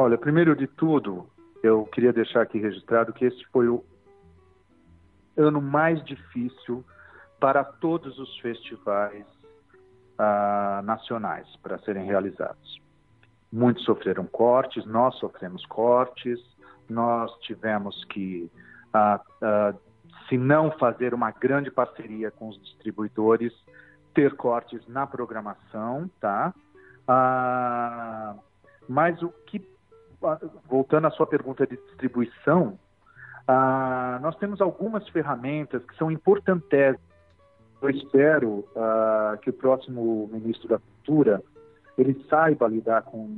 Olha, 0.00 0.16
primeiro 0.16 0.54
de 0.54 0.68
tudo, 0.68 1.28
eu 1.60 1.84
queria 1.86 2.12
deixar 2.12 2.42
aqui 2.42 2.56
registrado 2.56 3.12
que 3.12 3.24
esse 3.24 3.44
foi 3.46 3.66
o 3.66 3.84
ano 5.36 5.60
mais 5.60 6.00
difícil 6.04 6.84
para 7.40 7.64
todos 7.64 8.16
os 8.16 8.38
festivais 8.38 9.26
uh, 10.14 10.82
nacionais 10.84 11.48
para 11.64 11.80
serem 11.80 12.04
realizados. 12.04 12.80
Muitos 13.52 13.84
sofreram 13.84 14.24
cortes, 14.24 14.86
nós 14.86 15.16
sofremos 15.16 15.66
cortes, 15.66 16.38
nós 16.88 17.32
tivemos 17.40 18.04
que, 18.04 18.48
uh, 18.94 19.20
uh, 19.44 19.76
se 20.28 20.38
não 20.38 20.70
fazer 20.78 21.12
uma 21.12 21.32
grande 21.32 21.72
parceria 21.72 22.30
com 22.30 22.50
os 22.50 22.62
distribuidores, 22.62 23.52
ter 24.14 24.36
cortes 24.36 24.80
na 24.86 25.08
programação, 25.08 26.08
tá? 26.20 26.54
mas 28.88 29.20
o 29.22 29.30
que, 29.46 29.58
voltando 30.68 31.06
à 31.06 31.10
sua 31.10 31.26
pergunta 31.26 31.66
de 31.66 31.76
distribuição, 31.76 32.78
nós 34.20 34.36
temos 34.36 34.60
algumas 34.60 35.08
ferramentas 35.08 35.82
que 35.84 35.96
são 35.96 36.10
importantes 36.10 37.00
eu 37.80 37.90
espero 37.90 38.64
que 39.42 39.50
o 39.50 39.52
próximo 39.52 40.28
ministro 40.32 40.68
da 40.68 40.78
Cultura 40.78 41.42
ele 41.96 42.24
saiba 42.28 42.68
lidar 42.68 43.02
com, 43.02 43.36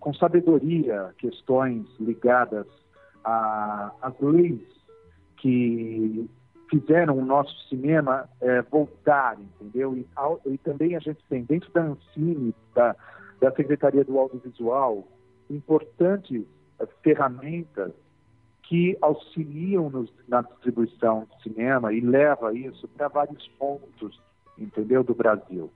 com 0.00 0.14
sabedoria 0.14 1.14
questões 1.18 1.86
ligadas 2.00 2.66
às 3.22 4.18
leis 4.20 4.60
que 5.36 6.28
fizeram 6.70 7.18
o 7.18 7.24
nosso 7.24 7.54
cinema 7.68 8.28
é, 8.40 8.62
voltar, 8.62 9.38
entendeu? 9.38 9.96
E, 9.96 10.06
e, 10.46 10.58
também 10.58 10.96
a 10.96 10.98
gente 10.98 11.22
tem 11.28 11.44
dentro 11.44 11.70
da 11.72 11.82
Ancine, 11.82 12.54
da, 12.74 12.96
da 13.40 13.52
Secretaria 13.52 14.02
do 14.02 14.18
Audiovisual, 14.18 15.06
importantes 15.50 16.44
eh, 16.80 16.86
ferramentas 17.02 17.92
que 18.62 18.96
auxiliam 19.00 19.90
nos, 19.90 20.12
na 20.26 20.42
distribuição 20.42 21.26
de 21.30 21.42
cinema 21.42 21.92
e 21.92 22.00
leva 22.00 22.54
isso 22.54 22.88
para 22.88 23.08
vários 23.08 23.46
pontos, 23.58 24.20
entendeu, 24.58 25.04
do 25.04 25.14
Brasil. 25.14 25.70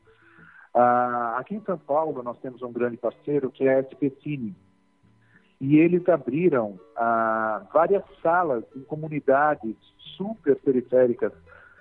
Ah, 0.75 1.37
aqui 1.39 1.55
em 1.55 1.61
São 1.63 1.79
Paulo 1.79 2.23
nós 2.23 2.39
temos 2.39 2.63
um 2.63 2.73
grande 2.73 2.97
parceiro 2.97 3.51
que 3.51 3.67
é 3.67 3.79
a 3.79 3.83
SP 3.83 4.11
Cine 4.23 4.55
e 5.61 5.79
eles 5.79 6.09
abriram 6.09 6.79
ah, 6.97 7.67
várias 7.73 8.05
salas 8.23 8.65
em 8.77 8.81
comunidades 8.83 9.77
super 10.17 10.57
periféricas 10.57 11.33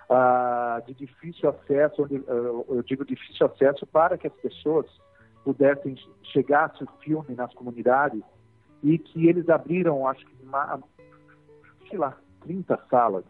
ah, 0.10 0.82
de 0.86 0.94
difícil 0.94 1.50
acesso, 1.50 2.04
ah, 2.04 2.64
eu 2.70 2.84
digo 2.84 3.06
difícil 3.06 3.46
acesso 3.46 3.86
para 3.86 4.18
que 4.18 4.28
as 4.28 4.34
pessoas 4.34 4.86
pudessem 5.48 5.96
chegar 6.24 6.74
o 6.82 7.02
filme 7.02 7.34
nas 7.34 7.54
comunidades 7.54 8.22
e 8.84 8.98
que 8.98 9.30
eles 9.30 9.48
abriram, 9.48 10.06
acho 10.06 10.26
que 10.26 10.36
sei 11.90 11.98
lá, 11.98 12.18
30 12.42 12.78
salas 12.90 13.24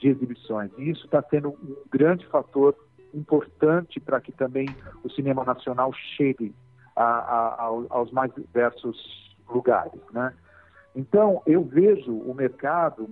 de 0.00 0.08
exibições. 0.08 0.70
E 0.78 0.88
isso 0.88 1.04
está 1.04 1.22
sendo 1.24 1.50
um 1.50 1.76
grande 1.90 2.26
fator 2.28 2.74
importante 3.12 4.00
para 4.00 4.18
que 4.18 4.32
também 4.32 4.66
o 5.04 5.10
cinema 5.10 5.44
nacional 5.44 5.92
chegue 5.92 6.54
a, 6.96 7.04
a, 7.04 7.64
aos 7.90 8.10
mais 8.12 8.32
diversos 8.34 9.36
lugares, 9.46 10.00
né? 10.10 10.32
Então, 10.96 11.42
eu 11.44 11.62
vejo 11.62 12.14
o 12.14 12.32
mercado 12.32 13.06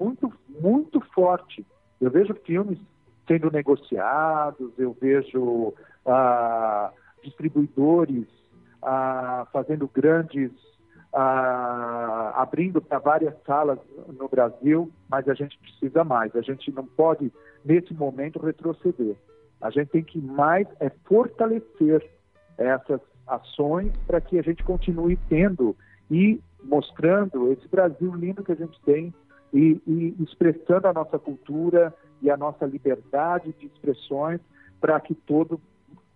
muito, 0.00 0.32
muito 0.48 1.00
forte. 1.14 1.64
Eu 2.00 2.10
vejo 2.10 2.34
filmes 2.44 2.78
sendo 3.28 3.52
negociados, 3.52 4.72
eu 4.78 4.96
vejo 5.00 5.72
ah, 6.04 6.92
distribuidores 7.24 8.26
ah, 8.82 9.46
fazendo 9.52 9.90
grandes 9.92 10.50
ah, 11.12 12.32
abrindo 12.36 12.80
para 12.82 12.98
várias 12.98 13.34
salas 13.46 13.78
no 14.18 14.28
Brasil, 14.28 14.90
mas 15.08 15.28
a 15.28 15.34
gente 15.34 15.58
precisa 15.58 16.04
mais. 16.04 16.34
A 16.34 16.42
gente 16.42 16.70
não 16.72 16.84
pode, 16.84 17.32
nesse 17.64 17.94
momento, 17.94 18.38
retroceder. 18.38 19.16
A 19.60 19.70
gente 19.70 19.88
tem 19.88 20.02
que 20.02 20.20
mais 20.20 20.66
é 20.80 20.90
fortalecer 21.04 22.04
essas 22.58 23.00
ações 23.26 23.92
para 24.06 24.20
que 24.20 24.38
a 24.38 24.42
gente 24.42 24.62
continue 24.62 25.16
tendo 25.28 25.76
e 26.10 26.40
mostrando 26.62 27.52
esse 27.52 27.66
Brasil 27.68 28.14
lindo 28.14 28.42
que 28.42 28.52
a 28.52 28.56
gente 28.56 28.78
tem 28.82 29.14
e, 29.52 29.80
e 29.86 30.16
expressando 30.20 30.88
a 30.88 30.92
nossa 30.92 31.18
cultura 31.18 31.94
e 32.20 32.30
a 32.30 32.36
nossa 32.36 32.66
liberdade 32.66 33.54
de 33.58 33.66
expressões 33.66 34.40
para 34.80 34.98
que 35.00 35.14
todo 35.14 35.60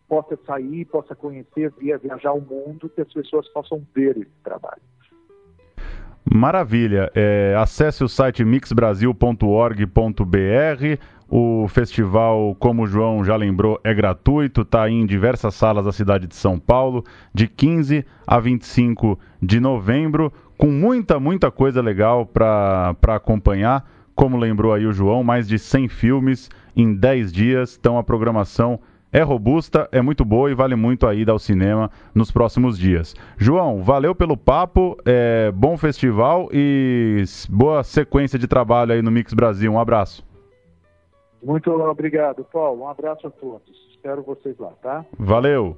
possa 0.08 0.38
sair, 0.46 0.84
possa 0.86 1.14
conhecer, 1.14 1.72
via 1.78 1.98
viajar 1.98 2.32
o 2.32 2.40
mundo, 2.40 2.88
que 2.88 3.00
as 3.00 3.12
pessoas 3.12 3.46
possam 3.48 3.82
ver 3.94 4.16
esse 4.16 4.30
trabalho. 4.42 4.80
Maravilha. 6.30 7.10
É, 7.14 7.54
acesse 7.56 8.04
o 8.04 8.08
site 8.08 8.44
mixbrasil.org.br. 8.44 10.98
O 11.30 11.68
festival, 11.68 12.56
como 12.58 12.84
o 12.84 12.86
João 12.86 13.22
já 13.22 13.36
lembrou, 13.36 13.78
é 13.84 13.92
gratuito, 13.92 14.62
está 14.62 14.88
em 14.88 15.04
diversas 15.04 15.54
salas 15.54 15.84
da 15.84 15.92
cidade 15.92 16.26
de 16.26 16.34
São 16.34 16.58
Paulo, 16.58 17.04
de 17.34 17.46
15 17.46 18.04
a 18.26 18.40
25 18.40 19.18
de 19.40 19.60
novembro, 19.60 20.32
com 20.56 20.68
muita, 20.68 21.20
muita 21.20 21.50
coisa 21.50 21.82
legal 21.82 22.24
para 22.24 22.96
acompanhar. 23.08 23.86
Como 24.14 24.38
lembrou 24.38 24.72
aí 24.72 24.86
o 24.86 24.92
João, 24.92 25.22
mais 25.22 25.46
de 25.46 25.58
100 25.58 25.88
filmes 25.88 26.50
em 26.74 26.94
10 26.94 27.30
dias, 27.30 27.76
então 27.78 27.98
a 27.98 28.02
programação 28.02 28.80
é 29.12 29.22
robusta, 29.22 29.88
é 29.90 30.00
muito 30.00 30.24
boa 30.24 30.50
e 30.50 30.54
vale 30.54 30.74
muito 30.74 31.06
a 31.06 31.14
ida 31.14 31.32
ao 31.32 31.38
cinema 31.38 31.90
nos 32.14 32.30
próximos 32.30 32.78
dias. 32.78 33.14
João, 33.36 33.82
valeu 33.82 34.14
pelo 34.14 34.36
papo, 34.36 34.96
é, 35.04 35.50
bom 35.52 35.76
festival 35.76 36.48
e 36.52 37.22
boa 37.48 37.82
sequência 37.82 38.38
de 38.38 38.46
trabalho 38.46 38.92
aí 38.92 39.02
no 39.02 39.10
Mix 39.10 39.32
Brasil. 39.32 39.72
Um 39.72 39.78
abraço. 39.78 40.26
Muito 41.42 41.70
obrigado, 41.70 42.44
Paulo. 42.44 42.82
Um 42.82 42.88
abraço 42.88 43.26
a 43.26 43.30
todos. 43.30 43.88
Espero 43.90 44.22
vocês 44.22 44.58
lá, 44.58 44.72
tá? 44.82 45.04
Valeu. 45.18 45.76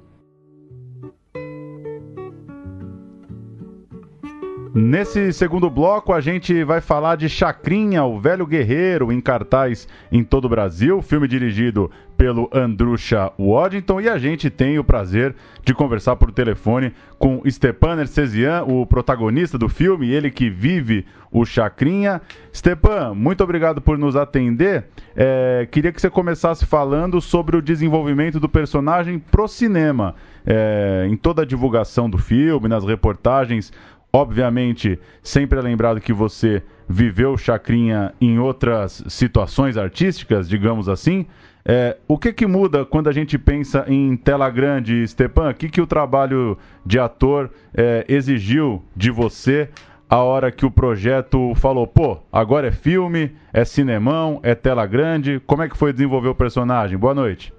Nesse 4.73 5.33
segundo 5.33 5.69
bloco, 5.69 6.13
a 6.13 6.21
gente 6.21 6.63
vai 6.63 6.79
falar 6.79 7.17
de 7.17 7.27
Chacrinha, 7.27 8.05
o 8.05 8.21
Velho 8.21 8.47
Guerreiro, 8.47 9.11
em 9.11 9.19
cartaz 9.19 9.85
em 10.09 10.23
todo 10.23 10.45
o 10.45 10.49
Brasil, 10.49 11.01
filme 11.01 11.27
dirigido 11.27 11.91
pelo 12.15 12.49
Andrusha 12.53 13.33
Waddington, 13.37 13.99
e 13.99 14.07
a 14.07 14.17
gente 14.17 14.49
tem 14.49 14.79
o 14.79 14.83
prazer 14.83 15.35
de 15.65 15.73
conversar 15.73 16.15
por 16.15 16.31
telefone 16.31 16.93
com 17.19 17.41
Stepan 17.49 17.99
Ercesian, 17.99 18.63
o 18.63 18.85
protagonista 18.85 19.57
do 19.57 19.67
filme, 19.67 20.09
ele 20.09 20.31
que 20.31 20.49
vive 20.49 21.05
o 21.31 21.43
Chacrinha. 21.45 22.21
Stepan, 22.53 23.13
muito 23.13 23.43
obrigado 23.43 23.81
por 23.81 23.97
nos 23.97 24.15
atender. 24.15 24.85
É, 25.15 25.67
queria 25.71 25.91
que 25.91 25.99
você 25.99 26.09
começasse 26.09 26.65
falando 26.65 27.19
sobre 27.19 27.57
o 27.57 27.61
desenvolvimento 27.61 28.39
do 28.39 28.47
personagem 28.47 29.17
pro 29.17 29.47
cinema. 29.47 30.15
É, 30.45 31.07
em 31.09 31.15
toda 31.15 31.43
a 31.43 31.45
divulgação 31.45 32.09
do 32.09 32.17
filme, 32.17 32.67
nas 32.67 32.83
reportagens, 32.83 33.71
Obviamente, 34.13 34.99
sempre 35.23 35.57
é 35.57 35.61
lembrado 35.61 36.01
que 36.01 36.11
você 36.11 36.61
viveu 36.87 37.37
Chacrinha 37.37 38.13
em 38.19 38.39
outras 38.39 39.03
situações 39.07 39.77
artísticas, 39.77 40.49
digamos 40.49 40.89
assim. 40.89 41.25
É, 41.63 41.97
o 42.07 42.17
que, 42.17 42.33
que 42.33 42.45
muda 42.45 42.83
quando 42.83 43.07
a 43.07 43.13
gente 43.13 43.37
pensa 43.37 43.85
em 43.87 44.17
tela 44.17 44.49
grande, 44.49 45.07
Stepan? 45.07 45.51
O 45.51 45.53
que, 45.53 45.69
que 45.69 45.79
o 45.79 45.87
trabalho 45.87 46.57
de 46.85 46.99
ator 46.99 47.51
é, 47.73 48.03
exigiu 48.09 48.83
de 48.95 49.11
você 49.11 49.69
a 50.09 50.21
hora 50.21 50.51
que 50.51 50.65
o 50.65 50.71
projeto 50.71 51.55
falou, 51.55 51.87
pô, 51.87 52.17
agora 52.29 52.67
é 52.67 52.71
filme, 52.71 53.33
é 53.53 53.63
cinemão, 53.63 54.41
é 54.43 54.53
tela 54.53 54.85
grande? 54.85 55.39
Como 55.47 55.61
é 55.61 55.69
que 55.69 55.77
foi 55.77 55.93
desenvolver 55.93 56.27
o 56.27 56.35
personagem? 56.35 56.97
Boa 56.97 57.13
noite. 57.13 57.53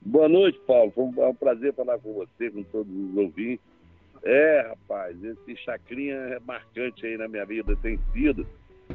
Boa 0.00 0.28
noite, 0.28 0.58
Paulo. 0.66 0.90
Foi 0.94 1.04
um 1.04 1.34
prazer 1.34 1.74
falar 1.74 1.98
com 1.98 2.14
você, 2.14 2.50
com 2.50 2.62
todos 2.62 2.90
os 2.90 3.14
ouvintes. 3.14 3.60
É, 4.22 4.66
rapaz, 4.68 5.22
esse 5.22 5.56
chacrinha 5.56 6.14
é 6.14 6.40
marcante 6.40 7.06
aí 7.06 7.16
na 7.16 7.28
minha 7.28 7.44
vida, 7.44 7.76
tem 7.76 7.98
sido. 8.12 8.46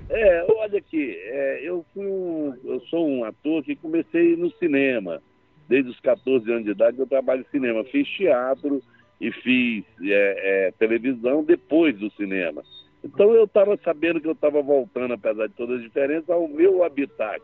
É, 0.09 0.45
olha 0.49 0.79
aqui, 0.79 1.15
é, 1.23 1.61
eu 1.63 1.85
fui 1.93 2.05
um, 2.05 2.55
eu 2.63 2.79
sou 2.81 3.07
um 3.07 3.23
ator 3.23 3.63
que 3.63 3.75
comecei 3.75 4.35
no 4.35 4.51
cinema. 4.57 5.21
Desde 5.67 5.89
os 5.89 5.99
14 6.01 6.51
anos 6.51 6.65
de 6.65 6.71
idade 6.71 6.99
eu 6.99 7.07
trabalho 7.07 7.41
em 7.41 7.51
cinema. 7.51 7.83
Fiz 7.85 8.07
teatro 8.09 8.81
e 9.19 9.31
fiz 9.31 9.85
é, 10.01 10.67
é, 10.67 10.71
televisão 10.71 11.43
depois 11.43 11.97
do 11.97 12.11
cinema. 12.11 12.63
Então 13.03 13.33
eu 13.33 13.45
estava 13.45 13.77
sabendo 13.83 14.19
que 14.19 14.27
eu 14.27 14.33
estava 14.33 14.61
voltando, 14.61 15.13
apesar 15.13 15.47
de 15.47 15.53
todas 15.53 15.77
as 15.77 15.83
diferenças, 15.83 16.29
ao 16.29 16.47
meu 16.47 16.83
habitat. 16.83 17.41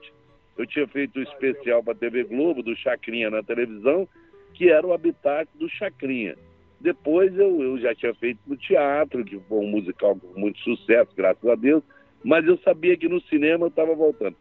Eu 0.58 0.66
tinha 0.66 0.88
feito 0.88 1.20
um 1.20 1.24
especial 1.24 1.84
para 1.84 1.94
a 1.94 1.98
TV 1.98 2.24
Globo, 2.24 2.62
do 2.62 2.76
Chacrinha 2.76 3.30
na 3.30 3.42
televisão, 3.42 4.08
que 4.54 4.70
era 4.70 4.86
o 4.86 4.94
habitat 4.94 5.50
do 5.56 5.70
Chacrinha. 5.70 6.36
Depois 6.80 7.38
eu, 7.38 7.62
eu 7.62 7.78
já 7.80 7.94
tinha 7.94 8.14
feito 8.16 8.40
no 8.48 8.56
teatro, 8.56 9.26
que 9.26 9.38
foi 9.40 9.58
um 9.60 9.70
musical 9.70 10.16
com 10.16 10.40
muito 10.40 10.60
sucesso, 10.60 11.12
graças 11.16 11.46
a 11.46 11.56
Deus, 11.56 11.84
mas 12.24 12.46
eu 12.46 12.58
sabia 12.60 12.98
que 12.98 13.08
no 13.08 13.22
cinema 13.22 13.66
eu 13.66 13.70
estava 13.70 13.94
voltando. 13.94 14.36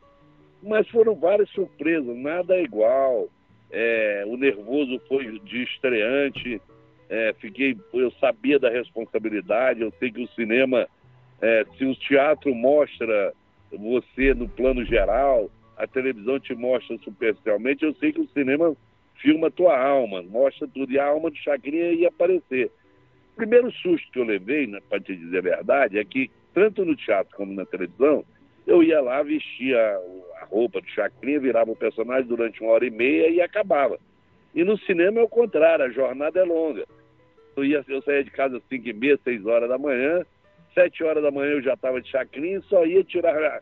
Mas 0.63 0.89
foram 0.89 1.15
várias 1.15 1.49
surpresas, 1.51 2.17
nada 2.17 2.55
é 2.55 2.63
igual. 2.63 3.29
É, 3.71 4.25
o 4.27 4.37
nervoso 4.37 5.01
foi 5.09 5.39
de 5.41 5.63
estreante, 5.65 6.61
é, 7.09 7.35
fiquei, 7.39 7.77
eu 7.93 8.11
sabia 8.13 8.59
da 8.59 8.71
responsabilidade, 8.71 9.81
eu 9.81 9.93
sei 9.99 10.11
que 10.11 10.23
o 10.23 10.29
cinema, 10.29 10.89
é, 11.41 11.65
se 11.77 11.85
o 11.85 11.95
teatro 11.95 12.55
mostra 12.55 13.33
você 13.73 14.33
no 14.33 14.49
plano 14.49 14.85
geral, 14.85 15.51
a 15.77 15.87
televisão 15.87 16.41
te 16.41 16.55
mostra 16.55 16.97
superficialmente, 16.99 17.85
eu 17.85 17.95
sei 17.95 18.13
que 18.13 18.21
o 18.21 18.29
cinema 18.29 18.77
filma 19.21 19.51
tua 19.51 19.79
alma, 19.79 20.23
mostra 20.23 20.67
tudo, 20.69 20.93
e 20.93 20.99
a 20.99 21.07
alma 21.07 21.31
do 21.31 21.37
Chacrinha 21.37 21.93
ia 21.93 22.09
aparecer. 22.09 22.71
O 23.33 23.37
primeiro 23.37 23.71
susto 23.73 24.11
que 24.13 24.19
eu 24.19 24.25
levei, 24.25 24.67
né, 24.67 24.81
para 24.89 25.01
te 25.01 25.15
dizer 25.15 25.39
a 25.39 25.43
verdade, 25.43 25.99
é 25.99 26.05
que 26.05 26.31
tanto 26.55 26.85
no 26.85 26.97
teatro 26.97 27.37
como 27.37 27.53
na 27.53 27.65
televisão, 27.65 28.25
eu 28.67 28.83
ia 28.83 29.01
lá, 29.01 29.23
vestia 29.23 29.79
a 30.41 30.45
roupa 30.45 30.81
do 30.81 30.89
Chacrinha, 30.89 31.41
virava 31.41 31.71
o 31.71 31.77
personagem 31.77 32.27
durante 32.27 32.61
uma 32.61 32.73
hora 32.73 32.87
e 32.87 32.91
meia 32.91 33.29
e 33.31 33.41
acabava. 33.41 33.99
E 34.55 34.65
no 34.65 34.79
cinema 34.79 35.21
é 35.21 35.23
o 35.23 35.29
contrário, 35.29 35.85
a 35.85 35.91
jornada 35.91 36.41
é 36.41 36.45
longa. 36.45 36.85
Eu, 37.57 37.65
ia, 37.65 37.85
eu 37.89 38.03
saía 38.03 38.25
de 38.25 38.31
casa 38.31 38.57
às 38.57 38.63
5 38.69 38.89
e 38.89 38.93
meia, 38.93 39.19
6 39.23 39.47
horas 39.47 39.69
da 39.69 39.79
manhã, 39.79 40.25
7 40.75 41.03
horas 41.03 41.23
da 41.23 41.31
manhã 41.31 41.53
eu 41.53 41.63
já 41.63 41.75
estava 41.75 42.01
de 42.01 42.09
Chacrinha 42.09 42.59
e 42.59 42.63
só 42.63 42.85
ia 42.85 43.03
tirar 43.03 43.37
a, 43.43 43.61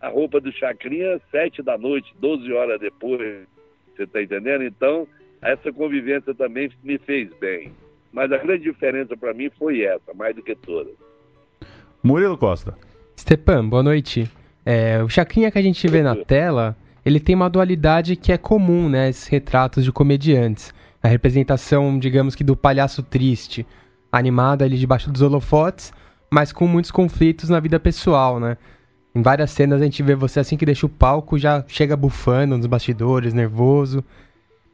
a 0.00 0.08
roupa 0.08 0.40
do 0.40 0.52
Chacrinha 0.52 1.20
7 1.30 1.62
da 1.62 1.76
noite, 1.76 2.14
12 2.18 2.52
horas 2.52 2.80
depois. 2.80 3.46
Você 3.96 4.04
está 4.04 4.22
entendendo? 4.22 4.64
Então, 4.64 5.06
essa 5.40 5.72
convivência 5.72 6.34
também 6.34 6.70
me 6.82 6.98
fez 6.98 7.30
bem. 7.40 7.72
Mas 8.12 8.30
a 8.32 8.38
grande 8.38 8.64
diferença 8.64 9.16
para 9.16 9.34
mim 9.34 9.50
foi 9.58 9.82
essa, 9.82 10.14
mais 10.14 10.34
do 10.34 10.42
que 10.42 10.54
todas. 10.54 10.94
Murilo 12.02 12.38
Costa. 12.38 12.76
Stepan, 13.18 13.68
boa 13.68 13.82
noite. 13.82 14.30
É, 14.64 15.02
o 15.02 15.08
Chacrinha 15.08 15.50
que 15.50 15.58
a 15.58 15.62
gente 15.62 15.86
vê 15.88 16.02
na 16.02 16.16
tela, 16.16 16.76
ele 17.04 17.20
tem 17.20 17.34
uma 17.34 17.50
dualidade 17.50 18.16
que 18.16 18.32
é 18.32 18.38
comum, 18.38 18.88
né? 18.88 19.08
Esses 19.08 19.26
retratos 19.26 19.84
de 19.84 19.92
comediantes. 19.92 20.72
A 21.02 21.08
representação, 21.08 21.98
digamos 21.98 22.34
que, 22.34 22.42
do 22.42 22.56
palhaço 22.56 23.02
triste, 23.02 23.66
animado 24.10 24.62
ali 24.62 24.78
debaixo 24.78 25.10
dos 25.10 25.22
holofotes, 25.22 25.92
mas 26.30 26.52
com 26.52 26.66
muitos 26.66 26.90
conflitos 26.90 27.50
na 27.50 27.60
vida 27.60 27.78
pessoal, 27.78 28.40
né? 28.40 28.56
Em 29.14 29.22
várias 29.22 29.52
cenas 29.52 29.80
a 29.80 29.84
gente 29.84 30.02
vê 30.02 30.14
você 30.14 30.40
assim 30.40 30.56
que 30.56 30.66
deixa 30.66 30.86
o 30.86 30.88
palco, 30.88 31.38
já 31.38 31.64
chega 31.68 31.96
bufando 31.96 32.56
nos 32.56 32.66
bastidores, 32.66 33.32
nervoso. 33.32 34.02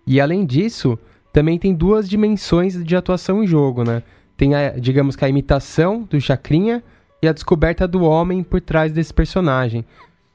E 0.06 0.20
além 0.20 0.46
disso, 0.46 0.98
também 1.32 1.58
tem 1.58 1.74
duas 1.74 2.08
dimensões 2.08 2.82
de 2.82 2.96
atuação 2.96 3.44
em 3.44 3.46
jogo, 3.46 3.84
né? 3.84 4.02
Tem, 4.36 4.54
a, 4.54 4.70
digamos 4.70 5.14
que 5.14 5.24
a 5.24 5.28
imitação 5.28 6.02
do 6.02 6.18
Chacrinha 6.18 6.82
e 7.20 7.28
a 7.28 7.32
descoberta 7.32 7.86
do 7.86 8.02
homem 8.02 8.42
por 8.42 8.62
trás 8.62 8.92
desse 8.92 9.12
personagem. 9.12 9.84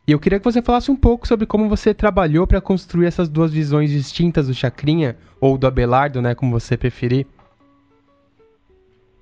E 0.07 0.11
eu 0.11 0.19
queria 0.19 0.37
que 0.37 0.45
você 0.45 0.61
falasse 0.61 0.91
um 0.91 0.95
pouco 0.95 1.27
sobre 1.27 1.47
como 1.47 1.67
você 1.67 1.91
trabalhou 1.91 2.45
para 2.45 2.61
construir 2.61 3.07
essas 3.07 3.27
duas 3.27 3.51
visões 3.51 3.89
distintas 3.89 4.45
do 4.47 4.53
Chacrinha, 4.53 5.17
ou 5.41 5.57
do 5.57 5.65
Abelardo, 5.65 6.21
né, 6.21 6.35
como 6.35 6.51
você 6.51 6.77
preferir. 6.77 7.25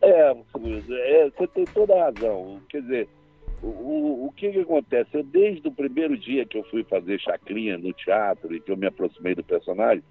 É, 0.02 0.32
é 0.32 1.30
você 1.30 1.48
tem 1.48 1.64
toda 1.74 1.94
a 1.96 2.12
razão. 2.12 2.60
Quer 2.68 2.82
dizer, 2.82 3.10
o, 3.68 4.28
o 4.28 4.32
que, 4.36 4.52
que 4.52 4.60
acontece? 4.60 5.10
Eu, 5.14 5.24
desde 5.24 5.68
o 5.68 5.72
primeiro 5.72 6.18
dia 6.18 6.46
que 6.46 6.58
eu 6.58 6.64
fui 6.66 6.84
fazer 6.84 7.20
Chacrinha 7.20 7.78
no 7.78 7.94
teatro 7.94 8.54
e 8.54 8.60
que 8.60 8.72
eu 8.72 8.78
me 8.78 8.86
aproximei 8.86 9.34
do 9.34 9.44
personagem, 9.44 10.04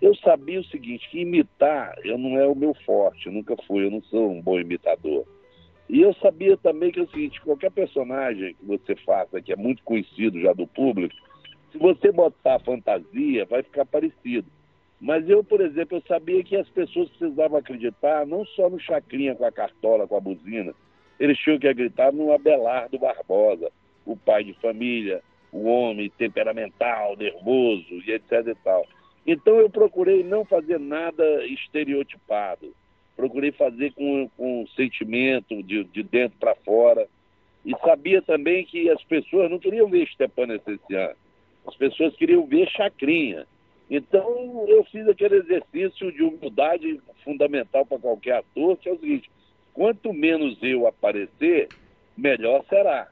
eu 0.00 0.14
sabia 0.16 0.60
o 0.60 0.64
seguinte, 0.64 1.08
que 1.10 1.20
imitar 1.20 1.94
eu 2.04 2.18
não 2.18 2.38
é 2.38 2.46
o 2.46 2.54
meu 2.54 2.74
forte, 2.86 3.30
nunca 3.30 3.54
fui, 3.66 3.84
eu 3.84 3.90
não 3.90 4.02
sou 4.02 4.30
um 4.30 4.40
bom 4.40 4.58
imitador. 4.58 5.26
E 5.88 6.00
eu 6.00 6.14
sabia 6.14 6.56
também 6.56 6.90
que 6.90 6.98
é 6.98 7.02
o 7.02 7.10
seguinte, 7.10 7.40
qualquer 7.42 7.70
personagem 7.70 8.54
que 8.54 8.64
você 8.64 8.96
faça, 8.96 9.40
que 9.40 9.52
é 9.52 9.56
muito 9.56 9.82
conhecido 9.82 10.40
já 10.40 10.52
do 10.54 10.66
público, 10.66 11.14
se 11.72 11.78
você 11.78 12.10
botar 12.10 12.58
fantasia, 12.60 13.44
vai 13.44 13.62
ficar 13.62 13.84
parecido. 13.84 14.48
Mas 15.00 15.28
eu, 15.28 15.44
por 15.44 15.60
exemplo, 15.60 15.98
eu 15.98 16.02
sabia 16.08 16.42
que 16.42 16.56
as 16.56 16.68
pessoas 16.70 17.10
precisavam 17.10 17.58
acreditar 17.58 18.26
não 18.26 18.46
só 18.46 18.70
no 18.70 18.80
Chacrinha 18.80 19.34
com 19.34 19.44
a 19.44 19.52
cartola, 19.52 20.06
com 20.06 20.16
a 20.16 20.20
buzina, 20.20 20.72
eles 21.18 21.38
tinham 21.38 21.58
que 21.58 21.68
acreditar 21.68 22.12
no 22.12 22.32
Abelardo 22.32 22.98
Barbosa, 22.98 23.70
o 24.04 24.16
pai 24.16 24.44
de 24.44 24.52
família, 24.54 25.22
o 25.52 25.64
homem 25.64 26.10
temperamental, 26.18 27.16
nervoso 27.16 28.02
e 28.06 28.12
etc 28.12 28.46
e 28.46 28.54
tal. 28.62 28.86
Então 29.26 29.56
eu 29.56 29.70
procurei 29.70 30.22
não 30.22 30.44
fazer 30.44 30.78
nada 30.78 31.46
estereotipado 31.46 32.74
procurei 33.16 33.52
fazer 33.52 33.92
com, 33.92 34.28
com 34.36 34.66
sentimento, 34.74 35.62
de, 35.62 35.84
de 35.84 36.02
dentro 36.02 36.38
para 36.38 36.54
fora. 36.56 37.06
E 37.64 37.72
sabia 37.78 38.20
também 38.20 38.64
que 38.64 38.90
as 38.90 39.02
pessoas 39.04 39.50
não 39.50 39.58
queriam 39.58 39.88
ver 39.88 40.06
Stepan 40.08 40.54
Essenciano, 40.54 41.14
as 41.66 41.74
pessoas 41.76 42.14
queriam 42.16 42.46
ver 42.46 42.68
Chacrinha. 42.68 43.46
Então 43.88 44.66
eu 44.68 44.84
fiz 44.84 45.06
aquele 45.08 45.36
exercício 45.36 46.12
de 46.12 46.22
humildade 46.22 47.00
fundamental 47.22 47.86
para 47.86 47.98
qualquer 47.98 48.38
ator, 48.38 48.76
que 48.76 48.88
é 48.88 48.92
o 48.92 48.98
seguinte: 48.98 49.30
quanto 49.74 50.12
menos 50.12 50.56
eu 50.62 50.86
aparecer, 50.86 51.68
melhor 52.16 52.64
será. 52.68 53.08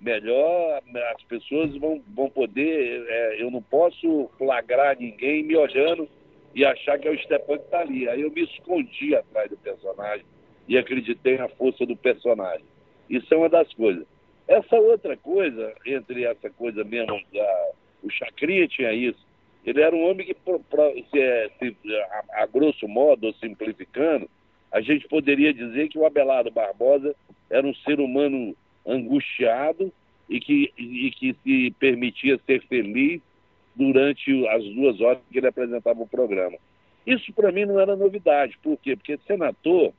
Melhor 0.00 0.82
as 1.14 1.22
pessoas 1.24 1.76
vão, 1.76 2.02
vão 2.14 2.28
poder. 2.28 3.04
É, 3.08 3.42
eu 3.42 3.50
não 3.50 3.62
posso 3.62 4.30
flagrar 4.36 4.98
ninguém 4.98 5.42
me 5.42 5.56
olhando 5.56 6.08
e 6.54 6.64
achar 6.64 6.98
que 6.98 7.08
é 7.08 7.10
o 7.10 7.18
Stepan 7.18 7.56
que 7.56 7.64
está 7.64 7.80
ali. 7.80 8.08
Aí 8.08 8.20
eu 8.20 8.30
me 8.30 8.42
escondi 8.42 9.14
atrás 9.14 9.48
do 9.48 9.56
personagem 9.56 10.26
e 10.68 10.76
acreditei 10.76 11.38
na 11.38 11.48
força 11.48 11.86
do 11.86 11.96
personagem. 11.96 12.64
Isso 13.08 13.32
é 13.32 13.36
uma 13.36 13.48
das 13.48 13.72
coisas. 13.74 14.04
Essa 14.46 14.76
outra 14.76 15.16
coisa, 15.16 15.72
entre 15.86 16.24
essa 16.24 16.50
coisa 16.50 16.84
mesmo, 16.84 17.20
da, 17.32 17.70
o 18.02 18.10
Chacrinha 18.10 18.66
tinha 18.68 18.92
isso. 18.92 19.24
Ele 19.64 19.80
era 19.80 19.94
um 19.94 20.02
homem 20.10 20.26
que, 20.26 20.34
se, 20.34 21.20
é, 21.20 21.48
se, 21.58 21.76
a, 22.10 22.42
a 22.42 22.46
grosso 22.46 22.88
modo, 22.88 23.32
simplificando, 23.34 24.28
a 24.72 24.80
gente 24.80 25.06
poderia 25.06 25.52
dizer 25.52 25.88
que 25.88 25.98
o 25.98 26.06
Abelardo 26.06 26.50
Barbosa 26.50 27.14
era 27.50 27.66
um 27.66 27.74
ser 27.74 28.00
humano 28.00 28.56
angustiado 28.86 29.92
e 30.28 30.40
que, 30.40 30.72
e 30.78 31.10
que 31.10 31.36
se 31.44 31.70
permitia 31.78 32.40
ser 32.46 32.62
feliz 32.66 33.20
durante 33.76 34.46
as 34.48 34.64
duas 34.64 35.00
horas 35.00 35.22
que 35.30 35.38
ele 35.38 35.46
apresentava 35.46 36.02
o 36.02 36.08
programa. 36.08 36.56
Isso 37.06 37.32
para 37.32 37.52
mim 37.52 37.66
não 37.66 37.78
era 37.78 37.94
novidade. 37.96 38.58
Por 38.62 38.78
quê? 38.78 38.96
Porque 38.96 39.18
senador, 39.26 39.92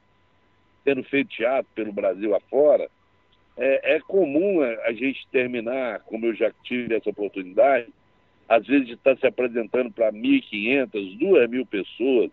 tendo 0.84 1.04
feito 1.04 1.30
teatro 1.30 1.70
pelo 1.76 1.94
Brasil 1.94 2.36
afora, 2.36 2.90
é, 3.58 3.96
é 3.96 4.00
comum 4.00 4.62
a, 4.62 4.88
a 4.88 4.94
gente 4.94 5.28
terminar, 5.32 6.00
como 6.02 6.26
eu 6.26 6.34
já 6.34 6.52
tive 6.64 6.96
essa 6.96 7.10
oportunidade, 7.10 7.88
às 8.50 8.66
vezes 8.66 8.88
de 8.88 8.94
estar 8.94 9.16
se 9.18 9.28
apresentando 9.28 9.92
para 9.92 10.12
1.500, 10.12 11.20
2.000 11.20 11.68
pessoas, 11.68 12.32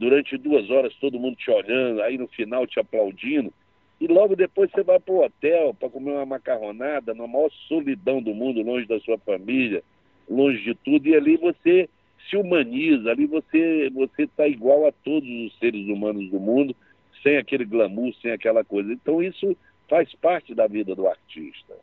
durante 0.00 0.38
duas 0.38 0.70
horas 0.70 0.94
todo 0.94 1.20
mundo 1.20 1.36
te 1.36 1.50
olhando, 1.50 2.00
aí 2.00 2.16
no 2.16 2.26
final 2.26 2.66
te 2.66 2.80
aplaudindo, 2.80 3.52
e 4.00 4.06
logo 4.06 4.34
depois 4.34 4.70
você 4.70 4.82
vai 4.82 4.98
para 4.98 5.12
o 5.12 5.22
hotel 5.22 5.76
para 5.78 5.90
comer 5.90 6.12
uma 6.12 6.24
macarronada, 6.24 7.12
na 7.12 7.26
maior 7.26 7.50
solidão 7.68 8.22
do 8.22 8.34
mundo, 8.34 8.62
longe 8.62 8.86
da 8.86 8.98
sua 9.00 9.18
família, 9.18 9.82
longe 10.28 10.64
de 10.64 10.74
tudo, 10.74 11.06
e 11.06 11.14
ali 11.14 11.36
você 11.36 11.86
se 12.30 12.36
humaniza, 12.36 13.10
ali 13.10 13.26
você 13.26 13.90
você 13.90 14.22
está 14.22 14.48
igual 14.48 14.86
a 14.86 14.92
todos 15.04 15.28
os 15.28 15.58
seres 15.58 15.86
humanos 15.86 16.30
do 16.30 16.40
mundo, 16.40 16.74
sem 17.22 17.36
aquele 17.36 17.66
glamour, 17.66 18.14
sem 18.22 18.30
aquela 18.30 18.64
coisa. 18.64 18.90
Então 18.90 19.22
isso 19.22 19.54
faz 19.86 20.10
parte 20.14 20.54
da 20.54 20.66
vida 20.66 20.94
do 20.94 21.06
artista. 21.06 21.74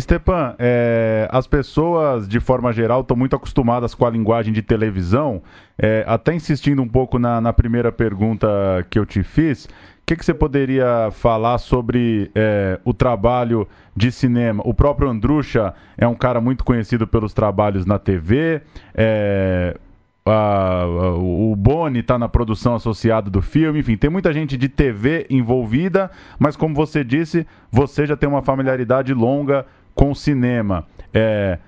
Stepan, 0.00 0.54
é, 0.58 1.28
as 1.30 1.46
pessoas, 1.46 2.26
de 2.26 2.40
forma 2.40 2.72
geral, 2.72 3.02
estão 3.02 3.16
muito 3.16 3.36
acostumadas 3.36 3.94
com 3.94 4.06
a 4.06 4.10
linguagem 4.10 4.52
de 4.52 4.62
televisão. 4.62 5.42
É, 5.78 6.02
até 6.06 6.34
insistindo 6.34 6.80
um 6.80 6.88
pouco 6.88 7.18
na, 7.18 7.40
na, 7.40 7.52
primeira 7.52 7.92
pergunta 7.92 8.48
que 8.88 8.98
eu 8.98 9.04
te 9.04 9.22
fiz, 9.22 9.66
o 9.66 9.68
que, 10.06 10.16
que 10.16 10.24
você 10.24 10.32
poderia 10.32 11.10
falar 11.12 11.58
sobre 11.58 12.30
é, 12.34 12.80
o 12.84 12.94
trabalho 12.94 13.68
de 13.94 14.10
cinema? 14.10 14.62
O 14.66 14.72
próprio 14.72 15.10
Andrucha 15.10 15.74
é 15.96 16.08
um 16.08 16.14
cara 16.14 16.40
muito 16.40 16.64
conhecido 16.64 17.06
pelos 17.06 17.34
trabalhos 17.34 17.84
na 17.84 17.98
TV. 17.98 18.62
É, 18.94 19.76
a, 20.24 20.82
a, 20.82 21.14
o 21.16 21.54
Boni 21.56 22.00
está 22.00 22.18
na 22.18 22.28
produção 22.28 22.76
associada 22.76 23.28
do 23.28 23.42
filme, 23.42 23.80
enfim, 23.80 23.96
tem 23.96 24.08
muita 24.08 24.32
gente 24.32 24.56
de 24.56 24.68
TV 24.68 25.26
envolvida, 25.28 26.10
mas 26.38 26.56
como 26.56 26.74
você 26.74 27.02
disse, 27.02 27.46
você 27.70 28.06
já 28.06 28.16
tem 28.16 28.28
uma 28.28 28.42
familiaridade 28.42 29.12
longa 29.12 29.66
com 29.94 30.10
o 30.10 30.14
cinema. 30.14 30.86
É, 31.12 31.58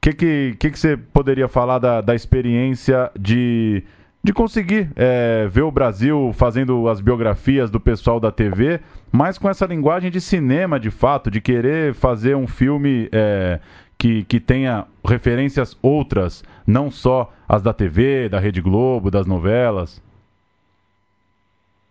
que, 0.00 0.12
que, 0.12 0.56
que, 0.58 0.70
que 0.70 0.78
você 0.78 0.96
poderia 0.96 1.48
falar 1.48 1.78
da, 1.78 2.00
da 2.00 2.14
experiência 2.14 3.10
de 3.18 3.84
de 4.24 4.32
conseguir 4.32 4.90
é, 4.96 5.46
ver 5.48 5.60
o 5.60 5.70
Brasil 5.70 6.32
fazendo 6.32 6.88
as 6.88 6.98
biografias 6.98 7.70
do 7.70 7.78
pessoal 7.78 8.18
da 8.18 8.32
TV, 8.32 8.80
mas 9.12 9.36
com 9.36 9.50
essa 9.50 9.66
linguagem 9.66 10.10
de 10.10 10.18
cinema, 10.18 10.80
de 10.80 10.90
fato, 10.90 11.30
de 11.30 11.42
querer 11.42 11.92
fazer 11.92 12.34
um 12.34 12.46
filme 12.46 13.06
é, 13.12 13.60
que, 13.98 14.24
que 14.24 14.40
tenha 14.40 14.86
referências 15.04 15.76
outras, 15.82 16.42
não 16.66 16.90
só 16.90 17.30
as 17.46 17.60
da 17.60 17.74
TV, 17.74 18.30
da 18.30 18.40
Rede 18.40 18.62
Globo, 18.62 19.10
das 19.10 19.26
novelas. 19.26 20.02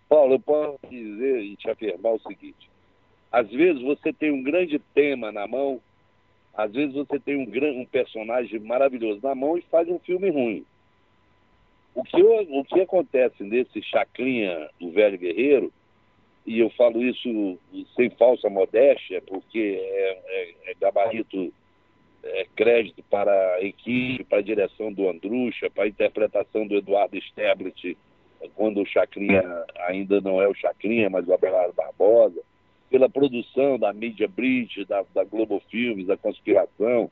Paulo, 0.10 0.34
eu 0.34 0.40
posso 0.40 0.80
dizer 0.90 1.40
e 1.40 1.56
te 1.56 1.70
afirmar 1.70 2.14
o 2.14 2.20
seguinte: 2.28 2.68
às 3.34 3.50
vezes 3.50 3.82
você 3.82 4.14
tem 4.14 4.30
um 4.30 4.44
grande 4.44 4.78
tema 4.94 5.32
na 5.32 5.48
mão, 5.48 5.82
às 6.54 6.72
vezes 6.72 6.94
você 6.94 7.20
tem 7.20 7.36
um, 7.36 7.82
um 7.82 7.86
personagem 7.86 8.60
maravilhoso 8.60 9.20
na 9.24 9.34
mão 9.34 9.58
e 9.58 9.62
faz 9.64 9.90
um 9.90 9.98
filme 9.98 10.30
ruim. 10.30 10.64
O 11.96 12.04
que, 12.04 12.22
o 12.22 12.64
que 12.64 12.82
acontece 12.82 13.44
nesse 13.44 13.82
Chacrinha 13.82 14.70
do 14.80 14.92
Velho 14.92 15.18
Guerreiro 15.18 15.74
e 16.46 16.60
eu 16.60 16.70
falo 16.72 17.02
isso 17.02 17.58
sem 17.96 18.10
falsa 18.12 18.50
modéstia, 18.50 19.22
porque 19.26 19.80
é, 19.82 20.22
é, 20.26 20.72
é 20.72 20.74
gabarito, 20.80 21.52
é 22.24 22.46
crédito 22.56 23.02
para 23.10 23.32
a 23.56 23.64
equipe, 23.64 24.26
para 24.26 24.40
a 24.40 24.44
direção 24.44 24.94
do 24.94 25.10
Andrucha, 25.10 25.72
para 25.72 25.86
a 25.86 25.88
interpretação 25.88 26.68
do 26.68 26.76
Eduardo 26.76 27.18
Stablet, 27.18 27.98
quando 28.56 28.82
o 28.82 28.86
Chacrinha 28.86 29.42
ainda 29.88 30.22
não 30.22 30.42
é 30.42 30.48
o 30.48 30.54
Chacrinha, 30.54 31.10
mas 31.10 31.28
o 31.28 31.34
Abelardo 31.34 31.74
Barbosa, 31.74 32.42
pela 32.94 33.10
produção 33.10 33.80
da 33.80 33.92
Media 33.92 34.28
Bridge, 34.28 34.86
da, 34.86 35.04
da 35.16 35.24
Globo 35.24 35.60
Filmes, 35.68 36.06
da 36.06 36.16
Conspiração, 36.16 37.10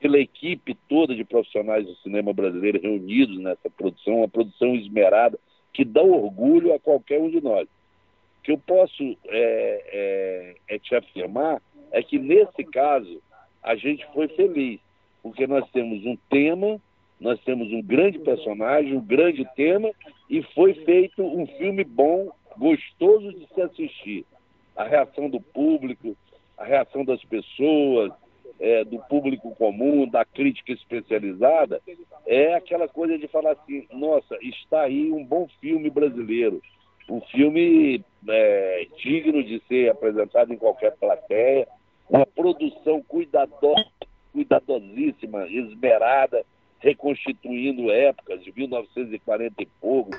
pela 0.00 0.18
equipe 0.18 0.76
toda 0.88 1.14
de 1.14 1.22
profissionais 1.22 1.86
do 1.86 1.94
cinema 1.98 2.32
brasileiro 2.32 2.80
reunidos 2.80 3.38
nessa 3.38 3.70
produção, 3.70 4.16
uma 4.16 4.28
produção 4.28 4.74
esmerada 4.74 5.38
que 5.72 5.84
dá 5.84 6.02
orgulho 6.02 6.74
a 6.74 6.80
qualquer 6.80 7.20
um 7.20 7.30
de 7.30 7.40
nós. 7.40 7.68
O 7.68 8.42
que 8.42 8.50
eu 8.50 8.58
posso 8.58 9.16
é, 9.28 10.56
é, 10.68 10.74
é 10.74 10.78
te 10.80 10.96
afirmar 10.96 11.62
é 11.92 12.02
que, 12.02 12.18
nesse 12.18 12.64
caso, 12.64 13.22
a 13.62 13.76
gente 13.76 14.04
foi 14.12 14.26
feliz, 14.26 14.80
porque 15.22 15.46
nós 15.46 15.64
temos 15.70 16.04
um 16.06 16.16
tema, 16.28 16.80
nós 17.20 17.38
temos 17.44 17.72
um 17.72 17.80
grande 17.80 18.18
personagem, 18.18 18.96
um 18.96 19.06
grande 19.06 19.46
tema, 19.54 19.92
e 20.28 20.42
foi 20.54 20.74
feito 20.74 21.22
um 21.22 21.46
filme 21.46 21.84
bom, 21.84 22.32
gostoso 22.58 23.32
de 23.32 23.46
se 23.54 23.62
assistir. 23.62 24.26
A 24.80 24.84
reação 24.84 25.28
do 25.28 25.38
público, 25.38 26.16
a 26.56 26.64
reação 26.64 27.04
das 27.04 27.22
pessoas, 27.24 28.12
é, 28.58 28.82
do 28.82 28.98
público 29.00 29.54
comum, 29.54 30.08
da 30.08 30.24
crítica 30.24 30.72
especializada, 30.72 31.82
é 32.26 32.54
aquela 32.54 32.88
coisa 32.88 33.18
de 33.18 33.28
falar 33.28 33.52
assim: 33.52 33.86
nossa, 33.92 34.38
está 34.40 34.80
aí 34.80 35.12
um 35.12 35.22
bom 35.22 35.46
filme 35.60 35.90
brasileiro, 35.90 36.62
um 37.10 37.20
filme 37.20 38.02
é, 38.26 38.86
digno 38.96 39.44
de 39.44 39.60
ser 39.68 39.90
apresentado 39.90 40.50
em 40.50 40.56
qualquer 40.56 40.96
plateia, 40.96 41.68
uma 42.08 42.24
produção 42.24 43.02
cuidadosa, 43.02 43.84
cuidadosíssima, 44.32 45.46
esmerada, 45.46 46.42
reconstituindo 46.78 47.90
épocas 47.90 48.42
de 48.42 48.50
1940 48.56 49.62
e 49.62 49.66
pouco, 49.78 50.10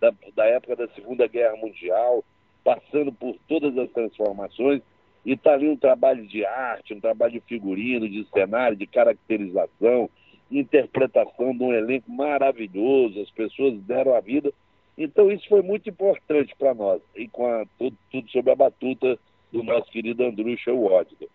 da, 0.00 0.10
da 0.34 0.46
época 0.46 0.74
da 0.74 0.88
Segunda 0.94 1.26
Guerra 1.26 1.56
Mundial, 1.56 2.24
passando 2.66 3.12
por 3.12 3.36
todas 3.46 3.78
as 3.78 3.88
transformações 3.92 4.82
e 5.24 5.34
está 5.34 5.52
ali 5.52 5.68
um 5.68 5.76
trabalho 5.76 6.26
de 6.26 6.44
arte, 6.44 6.94
um 6.94 7.00
trabalho 7.00 7.34
de 7.34 7.40
figurino, 7.40 8.08
de 8.08 8.26
cenário, 8.34 8.76
de 8.76 8.88
caracterização, 8.88 10.10
interpretação 10.50 11.56
de 11.56 11.62
um 11.62 11.72
elenco 11.72 12.10
maravilhoso, 12.10 13.20
as 13.20 13.30
pessoas 13.30 13.78
deram 13.82 14.16
a 14.16 14.20
vida. 14.20 14.52
Então 14.98 15.30
isso 15.30 15.48
foi 15.48 15.62
muito 15.62 15.88
importante 15.88 16.56
para 16.58 16.74
nós, 16.74 17.00
e 17.14 17.28
com 17.28 17.46
a, 17.46 17.64
tudo, 17.78 17.96
tudo 18.10 18.28
sob 18.30 18.50
a 18.50 18.56
batuta 18.56 19.16
do 19.52 19.62
nosso 19.62 19.88
querido 19.92 20.24
Andrucha 20.24 20.72
Wodka. 20.72 21.26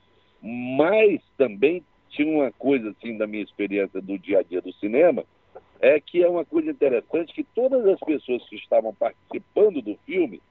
Mas 0.42 1.22
também 1.38 1.82
tinha 2.10 2.28
uma 2.28 2.52
coisa 2.52 2.90
assim 2.90 3.18
da 3.18 3.26
minha 3.26 3.44
experiência 3.44 4.02
do 4.02 4.20
dia 4.20 4.40
a 4.40 4.44
dia 4.44 4.62
do 4.62 4.74
cinema, 4.74 5.24
é 5.80 5.98
que 6.02 6.22
é 6.22 6.28
uma 6.28 6.44
coisa 6.44 6.72
interessante 6.72 7.34
que 7.34 7.44
todas 7.56 7.86
as 7.88 8.00
pessoas 8.02 8.44
que 8.50 8.58
estavam 8.58 8.94
participando 8.94 9.82
do 9.82 9.96
filme 10.06 10.42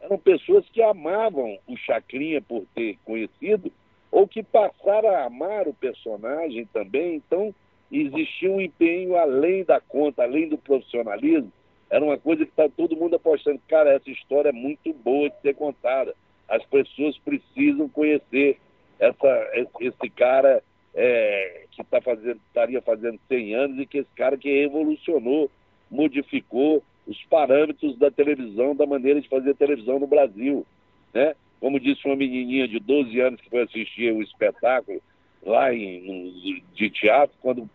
eram 0.00 0.18
pessoas 0.18 0.64
que 0.68 0.82
amavam 0.82 1.58
o 1.66 1.76
Chacrinha 1.76 2.40
por 2.40 2.64
ter 2.74 2.98
conhecido 3.04 3.72
ou 4.10 4.26
que 4.26 4.42
passaram 4.42 5.10
a 5.10 5.24
amar 5.24 5.66
o 5.68 5.74
personagem 5.74 6.66
também. 6.72 7.16
Então, 7.16 7.54
existia 7.90 8.50
um 8.50 8.60
empenho 8.60 9.16
além 9.16 9.64
da 9.64 9.80
conta, 9.80 10.22
além 10.22 10.48
do 10.48 10.58
profissionalismo. 10.58 11.52
Era 11.90 12.04
uma 12.04 12.18
coisa 12.18 12.44
que 12.44 12.50
está 12.50 12.68
todo 12.68 12.96
mundo 12.96 13.16
apostando. 13.16 13.60
Cara, 13.68 13.92
essa 13.92 14.10
história 14.10 14.48
é 14.48 14.52
muito 14.52 14.92
boa 14.92 15.28
de 15.30 15.40
ser 15.40 15.54
contada. 15.54 16.14
As 16.48 16.64
pessoas 16.64 17.16
precisam 17.18 17.88
conhecer 17.88 18.58
essa, 18.98 19.50
esse 19.80 20.10
cara 20.10 20.62
é, 20.94 21.64
que 21.70 21.84
tá 21.84 22.00
fazendo, 22.00 22.40
estaria 22.46 22.80
fazendo 22.80 23.20
100 23.28 23.54
anos 23.54 23.78
e 23.78 23.86
que 23.86 23.98
esse 23.98 24.10
cara 24.16 24.36
que 24.36 24.62
revolucionou, 24.62 25.50
modificou 25.90 26.82
os 27.06 27.22
parâmetros 27.24 27.96
da 27.98 28.10
televisão, 28.10 28.74
da 28.74 28.86
maneira 28.86 29.20
de 29.20 29.28
fazer 29.28 29.54
televisão 29.54 29.98
no 29.98 30.06
Brasil. 30.06 30.66
Né? 31.14 31.34
Como 31.60 31.80
disse 31.80 32.04
uma 32.06 32.16
menininha 32.16 32.66
de 32.66 32.78
12 32.78 33.20
anos 33.20 33.40
que 33.40 33.50
foi 33.50 33.62
assistir 33.62 34.12
o 34.12 34.22
espetáculo 34.22 35.00
lá 35.42 35.72
em, 35.72 36.62
de 36.74 36.90
teatro, 36.90 37.36
quando 37.40 37.70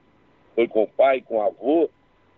foi 0.54 0.68
com 0.68 0.84
o 0.84 0.88
pai, 0.88 1.22
com 1.22 1.38
o 1.38 1.42
avô, 1.42 1.90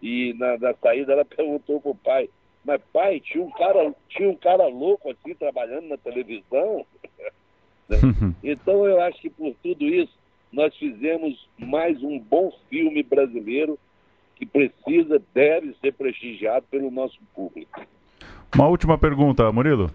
e 0.01 0.33
na, 0.33 0.57
na 0.57 0.73
saída 0.75 1.13
ela 1.13 1.25
perguntou 1.25 1.81
pro 1.81 1.95
pai, 1.95 2.29
mas 2.63 2.81
pai, 2.93 3.19
tinha 3.19 3.43
um 3.43 3.51
cara, 3.51 3.93
tinha 4.09 4.29
um 4.29 4.35
cara 4.35 4.67
louco 4.67 5.09
assim 5.09 5.33
trabalhando 5.33 5.87
na 5.87 5.97
televisão? 5.97 6.85
então 8.43 8.85
eu 8.85 9.01
acho 9.01 9.19
que 9.19 9.29
por 9.29 9.53
tudo 9.61 9.85
isso 9.85 10.13
nós 10.51 10.75
fizemos 10.77 11.47
mais 11.57 12.01
um 12.03 12.19
bom 12.19 12.51
filme 12.69 13.03
brasileiro 13.03 13.77
que 14.43 14.45
precisa, 14.45 15.21
deve 15.33 15.75
ser 15.81 15.93
prestigiado 15.93 16.65
pelo 16.69 16.91
nosso 16.91 17.17
público. 17.33 17.81
Uma 18.53 18.67
última 18.67 18.97
pergunta, 18.97 19.49
Murilo. 19.51 19.89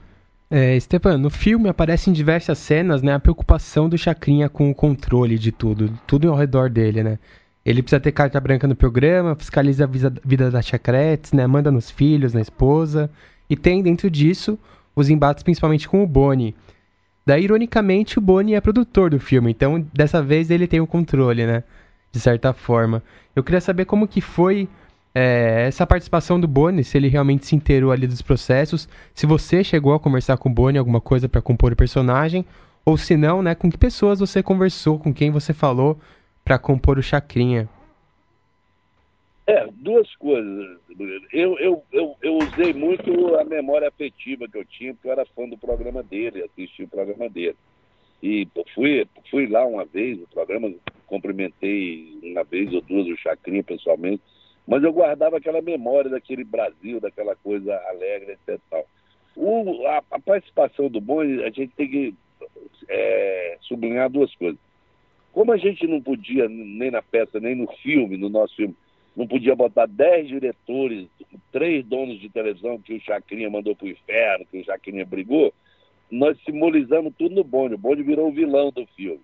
É, 0.50 0.78
Stepan, 0.80 1.18
no 1.18 1.28
filme 1.28 1.68
aparece 1.68 2.08
em 2.08 2.12
diversas 2.12 2.58
cenas 2.58 3.02
né, 3.02 3.12
a 3.12 3.20
preocupação 3.20 3.88
do 3.88 3.98
Chacrinha 3.98 4.48
com 4.48 4.70
o 4.70 4.74
controle 4.74 5.38
de 5.38 5.52
tudo, 5.52 5.92
tudo 6.06 6.30
ao 6.30 6.36
redor 6.36 6.70
dele, 6.70 7.02
né? 7.02 7.18
Ele 7.64 7.82
precisa 7.82 8.00
ter 8.00 8.12
carta 8.12 8.40
branca 8.40 8.66
no 8.66 8.74
programa, 8.74 9.36
fiscaliza 9.36 9.84
a 9.84 9.88
vida 10.24 10.50
da 10.50 10.62
Chacretes, 10.62 11.34
né, 11.34 11.46
manda 11.46 11.70
nos 11.70 11.90
filhos, 11.90 12.32
na 12.32 12.40
esposa, 12.40 13.10
e 13.50 13.54
tem 13.54 13.82
dentro 13.82 14.10
disso 14.10 14.58
os 14.96 15.10
embates 15.10 15.42
principalmente 15.42 15.86
com 15.86 16.02
o 16.02 16.06
Boni. 16.06 16.54
Daí, 17.26 17.44
ironicamente, 17.44 18.18
o 18.18 18.22
Boni 18.22 18.54
é 18.54 18.60
produtor 18.60 19.10
do 19.10 19.20
filme, 19.20 19.50
então 19.50 19.86
dessa 19.92 20.22
vez 20.22 20.50
ele 20.50 20.66
tem 20.66 20.80
o 20.80 20.86
controle, 20.86 21.44
né? 21.44 21.62
De 22.10 22.20
certa 22.20 22.52
forma. 22.52 23.02
Eu 23.34 23.42
queria 23.44 23.60
saber 23.60 23.84
como 23.84 24.08
que 24.08 24.20
foi 24.20 24.68
é, 25.14 25.66
essa 25.66 25.86
participação 25.86 26.38
do 26.40 26.46
Boni, 26.46 26.84
se 26.84 26.96
ele 26.96 27.08
realmente 27.08 27.46
se 27.46 27.56
inteirou 27.56 27.90
ali 27.90 28.06
dos 28.06 28.22
processos, 28.22 28.88
se 29.14 29.26
você 29.26 29.64
chegou 29.64 29.94
a 29.94 30.00
conversar 30.00 30.36
com 30.36 30.48
o 30.48 30.52
Boni 30.52 30.78
alguma 30.78 31.00
coisa 31.00 31.28
para 31.28 31.42
compor 31.42 31.72
o 31.72 31.76
personagem, 31.76 32.44
ou 32.84 32.96
se 32.96 33.16
não, 33.16 33.42
né, 33.42 33.54
com 33.54 33.70
que 33.70 33.76
pessoas 33.76 34.20
você 34.20 34.42
conversou, 34.42 34.98
com 34.98 35.12
quem 35.12 35.30
você 35.30 35.52
falou 35.52 35.98
para 36.44 36.58
compor 36.58 36.98
o 36.98 37.02
Chacrinha. 37.02 37.68
É, 39.46 39.66
duas 39.72 40.14
coisas. 40.16 40.78
Eu, 41.32 41.58
eu, 41.58 41.82
eu, 41.90 42.16
eu, 42.22 42.38
usei 42.38 42.74
muito 42.74 43.34
a 43.36 43.44
memória 43.44 43.88
afetiva 43.88 44.46
que 44.46 44.58
eu 44.58 44.64
tinha, 44.64 44.92
porque 44.92 45.08
eu 45.08 45.12
era 45.12 45.24
fã 45.24 45.48
do 45.48 45.56
programa 45.56 46.02
dele, 46.02 46.44
assisti 46.44 46.82
o 46.82 46.88
programa 46.88 47.28
dele. 47.28 47.56
E 48.22 48.48
fui, 48.74 49.06
fui 49.30 49.46
lá 49.46 49.64
uma 49.64 49.84
vez, 49.84 50.20
o 50.20 50.26
programa 50.28 50.72
cumprimentei 51.06 52.18
uma 52.22 52.44
vez 52.44 52.72
ou 52.72 52.80
duas 52.82 53.06
o 53.06 53.16
Chacrinha 53.16 53.62
pessoalmente, 53.62 54.22
mas 54.66 54.82
eu 54.82 54.92
guardava 54.92 55.38
aquela 55.38 55.62
memória 55.62 56.10
daquele 56.10 56.44
Brasil, 56.44 57.00
daquela 57.00 57.34
coisa 57.36 57.74
alegre, 57.88 58.32
etc. 58.32 58.60
O, 59.34 59.86
a, 59.86 60.02
a, 60.10 60.20
participação 60.20 60.88
do 60.88 61.00
Boni, 61.00 61.42
a 61.42 61.50
gente 61.50 61.72
tem 61.74 61.88
que 61.88 62.14
é, 62.88 63.56
sublinhar 63.62 64.10
duas 64.10 64.34
coisas. 64.34 64.58
Como 65.32 65.52
a 65.52 65.56
gente 65.56 65.86
não 65.86 66.02
podia, 66.02 66.48
nem 66.48 66.90
na 66.90 67.00
peça, 67.00 67.38
nem 67.38 67.54
no 67.54 67.68
filme, 67.82 68.16
no 68.16 68.28
nosso 68.28 68.56
filme, 68.56 68.74
não 69.16 69.26
podia 69.26 69.54
botar 69.54 69.86
dez 69.86 70.28
diretores, 70.28 71.08
três 71.50 71.84
donos 71.86 72.20
de 72.20 72.28
televisão 72.28 72.78
que 72.78 72.94
o 72.94 73.00
Chacrinha 73.00 73.48
mandou 73.48 73.74
para 73.74 73.86
o 73.86 73.90
inferno, 73.90 74.46
que 74.50 74.60
o 74.60 74.64
Chacrinha 74.64 75.06
brigou, 75.06 75.52
nós 76.10 76.38
simbolizamos 76.44 77.12
tudo 77.18 77.34
no 77.34 77.44
Boni. 77.44 77.74
O 77.74 77.78
Boni 77.78 78.02
virou 78.02 78.28
o 78.28 78.32
vilão 78.32 78.70
do 78.70 78.86
filme. 78.96 79.20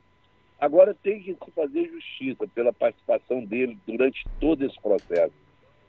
Agora 0.61 0.95
tem 0.95 1.21
que 1.21 1.35
se 1.35 1.51
fazer 1.55 1.89
justiça 1.89 2.47
pela 2.55 2.73
participação 2.73 3.45
dele 3.45 3.79
durante 3.87 4.25
todo 4.41 4.65
esse 4.65 4.81
processo. 4.81 5.35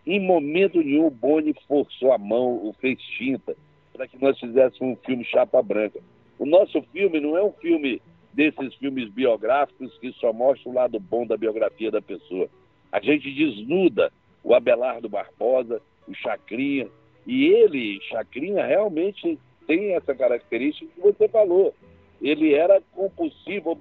Em 0.06 0.20
momento 0.20 0.80
nenhum, 0.80 1.08
o 1.08 1.12
Boni 1.12 1.56
forçou 1.68 2.12
a 2.12 2.18
mão, 2.18 2.66
o 2.66 2.74
fez 2.80 3.00
tinta, 3.18 3.56
para 3.94 4.08
que 4.08 4.22
nós 4.22 4.40
fizéssemos 4.40 4.82
um 4.82 4.96
filme 5.06 5.24
chapa 5.26 5.62
branca. 5.62 6.00
O 6.38 6.46
nosso 6.46 6.82
filme 6.92 7.20
não 7.20 7.38
é 7.38 7.44
um 7.44 7.52
filme 7.54 8.02
desses 8.34 8.76
filmes 8.76 9.10
biográficos 9.10 9.98
que 10.00 10.12
só 10.14 10.34
mostra 10.34 10.70
o 10.70 10.74
lado 10.74 11.00
bom 11.00 11.26
da 11.26 11.38
biografia 11.38 11.90
da 11.90 12.02
pessoa. 12.02 12.50
A 12.92 13.00
gente 13.00 13.32
desnuda 13.32 14.12
o 14.44 14.54
Abelardo 14.54 15.10
Barbosa, 15.10 15.82
o 16.08 16.14
Chacrinha, 16.14 16.88
e 17.26 17.46
ele, 17.46 18.00
Chacrinha, 18.10 18.66
realmente 18.66 19.40
tem 19.68 19.96
essa 19.96 20.14
característica 20.14 20.92
que 20.94 21.02
você 21.02 21.28
falou. 21.28 21.74
Ele 22.22 22.54
era 22.54 22.82
compulsivo, 22.92 23.78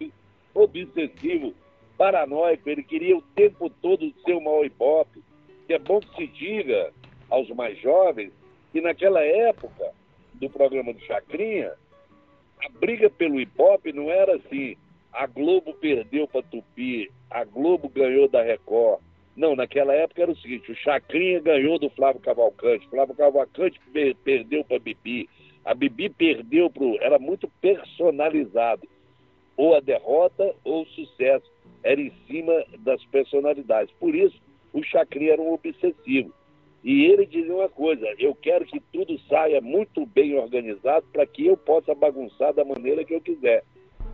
obsessivo, 0.54 1.54
paranoico, 1.96 2.68
ele 2.68 2.82
queria 2.82 3.16
o 3.16 3.22
tempo 3.34 3.70
todo 3.80 4.12
ser 4.24 4.34
uma 4.34 4.50
maior 4.50 4.66
ibope. 4.66 5.22
Que 5.66 5.74
é 5.74 5.78
bom 5.78 6.00
que 6.00 6.14
se 6.16 6.26
diga 6.26 6.92
aos 7.30 7.48
mais 7.50 7.78
jovens 7.78 8.32
que 8.74 8.80
naquela 8.80 9.22
época 9.22 9.92
do 10.34 10.50
programa 10.50 10.92
do 10.92 11.00
Chacrinha, 11.00 11.72
a 12.60 12.68
briga 12.80 13.08
pelo 13.08 13.40
ibope 13.40 13.92
não 13.92 14.10
era 14.10 14.34
assim, 14.34 14.76
a 15.12 15.28
Globo 15.28 15.72
perdeu 15.74 16.26
para 16.26 16.42
Tupi, 16.42 17.08
a 17.30 17.44
Globo 17.44 17.88
ganhou 17.88 18.28
da 18.28 18.42
Record. 18.42 19.00
Não, 19.36 19.54
naquela 19.54 19.94
época 19.94 20.22
era 20.22 20.32
o 20.32 20.36
seguinte, 20.36 20.72
o 20.72 20.76
Chacrinha 20.76 21.40
ganhou 21.40 21.78
do 21.78 21.88
Flávio 21.90 22.20
Cavalcante, 22.20 22.88
Flávio 22.88 23.14
Cavalcante 23.14 23.80
perdeu 24.24 24.64
para 24.64 24.80
Bibi, 24.80 25.28
A 25.64 25.74
Bibi 25.74 26.10
perdeu 26.10 26.68
pro. 26.70 26.96
Era 27.00 27.18
muito 27.18 27.48
personalizado. 27.60 28.86
Ou 29.56 29.74
a 29.76 29.80
derrota 29.80 30.54
ou 30.64 30.82
o 30.82 30.86
sucesso. 30.86 31.50
Era 31.82 32.00
em 32.00 32.12
cima 32.26 32.52
das 32.78 33.04
personalidades. 33.06 33.94
Por 33.98 34.14
isso, 34.14 34.40
o 34.72 34.82
Chacrinha 34.82 35.32
era 35.32 35.42
um 35.42 35.52
obsessivo. 35.52 36.32
E 36.82 37.06
ele 37.06 37.24
dizia 37.24 37.54
uma 37.54 37.68
coisa: 37.68 38.06
eu 38.18 38.34
quero 38.34 38.66
que 38.66 38.78
tudo 38.92 39.18
saia 39.20 39.60
muito 39.60 40.04
bem 40.04 40.36
organizado 40.36 41.06
para 41.12 41.26
que 41.26 41.46
eu 41.46 41.56
possa 41.56 41.94
bagunçar 41.94 42.52
da 42.52 42.64
maneira 42.64 43.04
que 43.04 43.14
eu 43.14 43.20
quiser. 43.20 43.64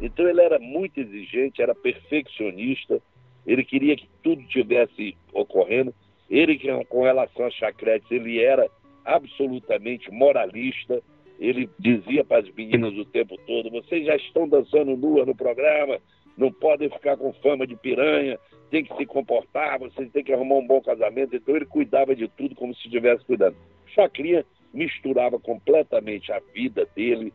Então 0.00 0.26
ele 0.28 0.40
era 0.40 0.58
muito 0.58 0.98
exigente, 0.98 1.60
era 1.60 1.74
perfeccionista, 1.74 3.02
ele 3.46 3.64
queria 3.64 3.96
que 3.96 4.08
tudo 4.22 4.42
tivesse 4.44 5.16
ocorrendo. 5.32 5.94
Ele, 6.30 6.58
com 6.88 7.02
relação 7.02 7.46
a 7.46 7.50
chacretes, 7.50 8.08
ele 8.10 8.40
era 8.40 8.70
absolutamente 9.04 10.10
moralista. 10.10 11.02
Ele 11.40 11.70
dizia 11.78 12.22
para 12.22 12.42
as 12.42 12.54
meninas 12.54 12.94
o 12.96 13.04
tempo 13.06 13.36
todo: 13.46 13.70
vocês 13.70 14.04
já 14.04 14.14
estão 14.14 14.46
dançando 14.46 14.94
nua 14.94 15.24
no 15.24 15.34
programa, 15.34 15.98
não 16.36 16.52
podem 16.52 16.90
ficar 16.90 17.16
com 17.16 17.32
fama 17.32 17.66
de 17.66 17.74
piranha, 17.74 18.38
tem 18.70 18.84
que 18.84 18.94
se 18.94 19.06
comportar, 19.06 19.78
vocês 19.78 20.12
têm 20.12 20.22
que 20.22 20.32
arrumar 20.32 20.56
um 20.56 20.66
bom 20.66 20.82
casamento. 20.82 21.34
Então 21.34 21.56
ele 21.56 21.64
cuidava 21.64 22.14
de 22.14 22.28
tudo 22.28 22.54
como 22.54 22.74
se 22.74 22.84
estivesse 22.84 23.24
cuidando. 23.24 23.56
Chacrinha 23.86 24.44
misturava 24.72 25.40
completamente 25.40 26.30
a 26.30 26.40
vida 26.54 26.86
dele, 26.94 27.32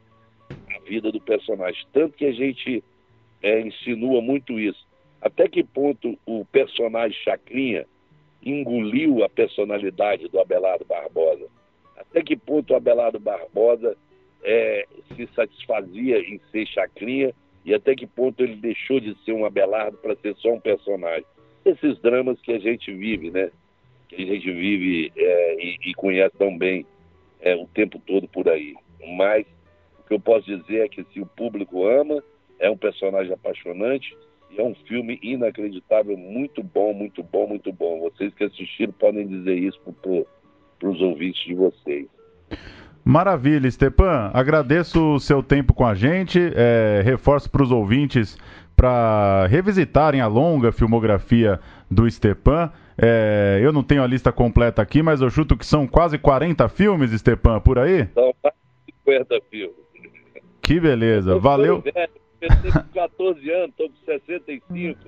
a 0.76 0.80
vida 0.88 1.12
do 1.12 1.20
personagem. 1.20 1.84
Tanto 1.92 2.16
que 2.16 2.26
a 2.26 2.32
gente 2.32 2.84
é, 3.42 3.60
insinua 3.62 4.22
muito 4.22 4.60
isso. 4.60 4.86
Até 5.20 5.48
que 5.48 5.64
ponto 5.64 6.18
o 6.26 6.46
personagem 6.46 7.18
Chacrinha 7.24 7.86
engoliu 8.44 9.24
a 9.24 9.30
personalidade 9.30 10.28
do 10.28 10.40
Abelardo 10.40 10.86
Barbosa? 10.86 11.48
Até 12.16 12.24
que 12.24 12.38
ponto 12.38 12.72
o 12.72 12.78
Abelardo 12.78 13.20
Barbosa 13.20 13.98
é, 14.42 14.88
se 15.14 15.28
satisfazia 15.36 16.18
em 16.20 16.40
ser 16.50 16.66
Chacrinha 16.66 17.34
e 17.66 17.74
até 17.74 17.94
que 17.94 18.08
ponto 18.08 18.42
ele 18.42 18.56
deixou 18.56 19.02
de 19.02 19.14
ser 19.26 19.34
um 19.34 19.44
Abelardo 19.44 19.98
para 19.98 20.16
ser 20.16 20.34
só 20.38 20.54
um 20.54 20.60
personagem? 20.62 21.26
Esses 21.66 22.00
dramas 22.00 22.40
que 22.40 22.54
a 22.54 22.58
gente 22.58 22.90
vive, 22.94 23.32
né? 23.32 23.52
Que 24.08 24.16
a 24.16 24.26
gente 24.28 24.50
vive 24.50 25.12
é, 25.14 25.56
e, 25.62 25.90
e, 25.90 25.94
conhece 25.94 26.34
tão 26.38 26.58
bem 26.58 26.86
é, 27.42 27.54
o 27.54 27.68
tempo 27.68 28.00
todo 28.08 28.30
por 28.30 28.48
aí. 28.48 28.76
Mas 29.18 29.46
o 30.00 30.08
que 30.08 30.14
eu 30.14 30.20
posso 30.20 30.46
dizer 30.46 30.86
é 30.86 30.88
que 30.88 31.04
se 31.12 31.20
o 31.20 31.26
público 31.26 31.86
ama, 31.86 32.24
é 32.60 32.70
um 32.70 32.78
personagem 32.78 33.34
apaixonante 33.34 34.16
e 34.52 34.62
é 34.62 34.64
um 34.64 34.74
filme 34.88 35.20
inacreditável, 35.22 36.16
muito 36.16 36.64
bom, 36.64 36.94
muito 36.94 37.22
bom, 37.22 37.46
muito 37.46 37.74
bom. 37.74 38.00
Vocês 38.00 38.34
que 38.34 38.46
assistiram 38.46 38.94
podem 38.94 39.28
dizer 39.28 39.58
isso 39.58 39.78
para 40.80 40.90
os 40.90 41.02
ouvintes 41.02 41.44
de 41.46 41.54
vocês. 41.54 42.08
Maravilha, 43.04 43.70
Stepan. 43.70 44.32
Agradeço 44.34 45.16
o 45.16 45.20
seu 45.20 45.44
tempo 45.44 45.74
com 45.74 45.86
a 45.86 45.94
gente. 45.94 46.40
É, 46.56 47.02
reforço 47.04 47.50
para 47.50 47.64
os 47.64 47.72
ouvintes 47.72 48.38
para 48.76 49.48
revisitarem 49.48 50.22
a 50.22 50.28
longa 50.28 50.72
filmografia 50.72 51.60
do 51.90 52.10
Stepan. 52.10 52.72
É, 52.98 53.60
eu 53.62 53.72
não 53.72 53.84
tenho 53.84 54.04
a 54.04 54.08
lista 54.08 54.32
completa 54.32 54.82
aqui, 54.82 55.02
mas 55.04 55.22
eu 55.22 55.30
chuto 55.30 55.56
que 55.56 55.66
são 55.66 55.88
quase 55.88 56.18
40 56.18 56.68
filmes, 56.70 57.12
Stepan, 57.12 57.60
por 57.60 57.78
aí? 57.78 58.08
São 58.14 58.34
quase 58.42 58.58
50 59.06 59.42
filmes. 59.50 59.76
Que 60.62 60.80
beleza. 60.80 61.38
Valeu. 61.38 61.82
Velho 61.82 62.10
eu 62.42 62.50
tenho 62.50 62.86
14 62.94 63.52
anos, 63.52 63.70
estou 63.70 63.90
com 63.90 63.96
65. 64.06 65.00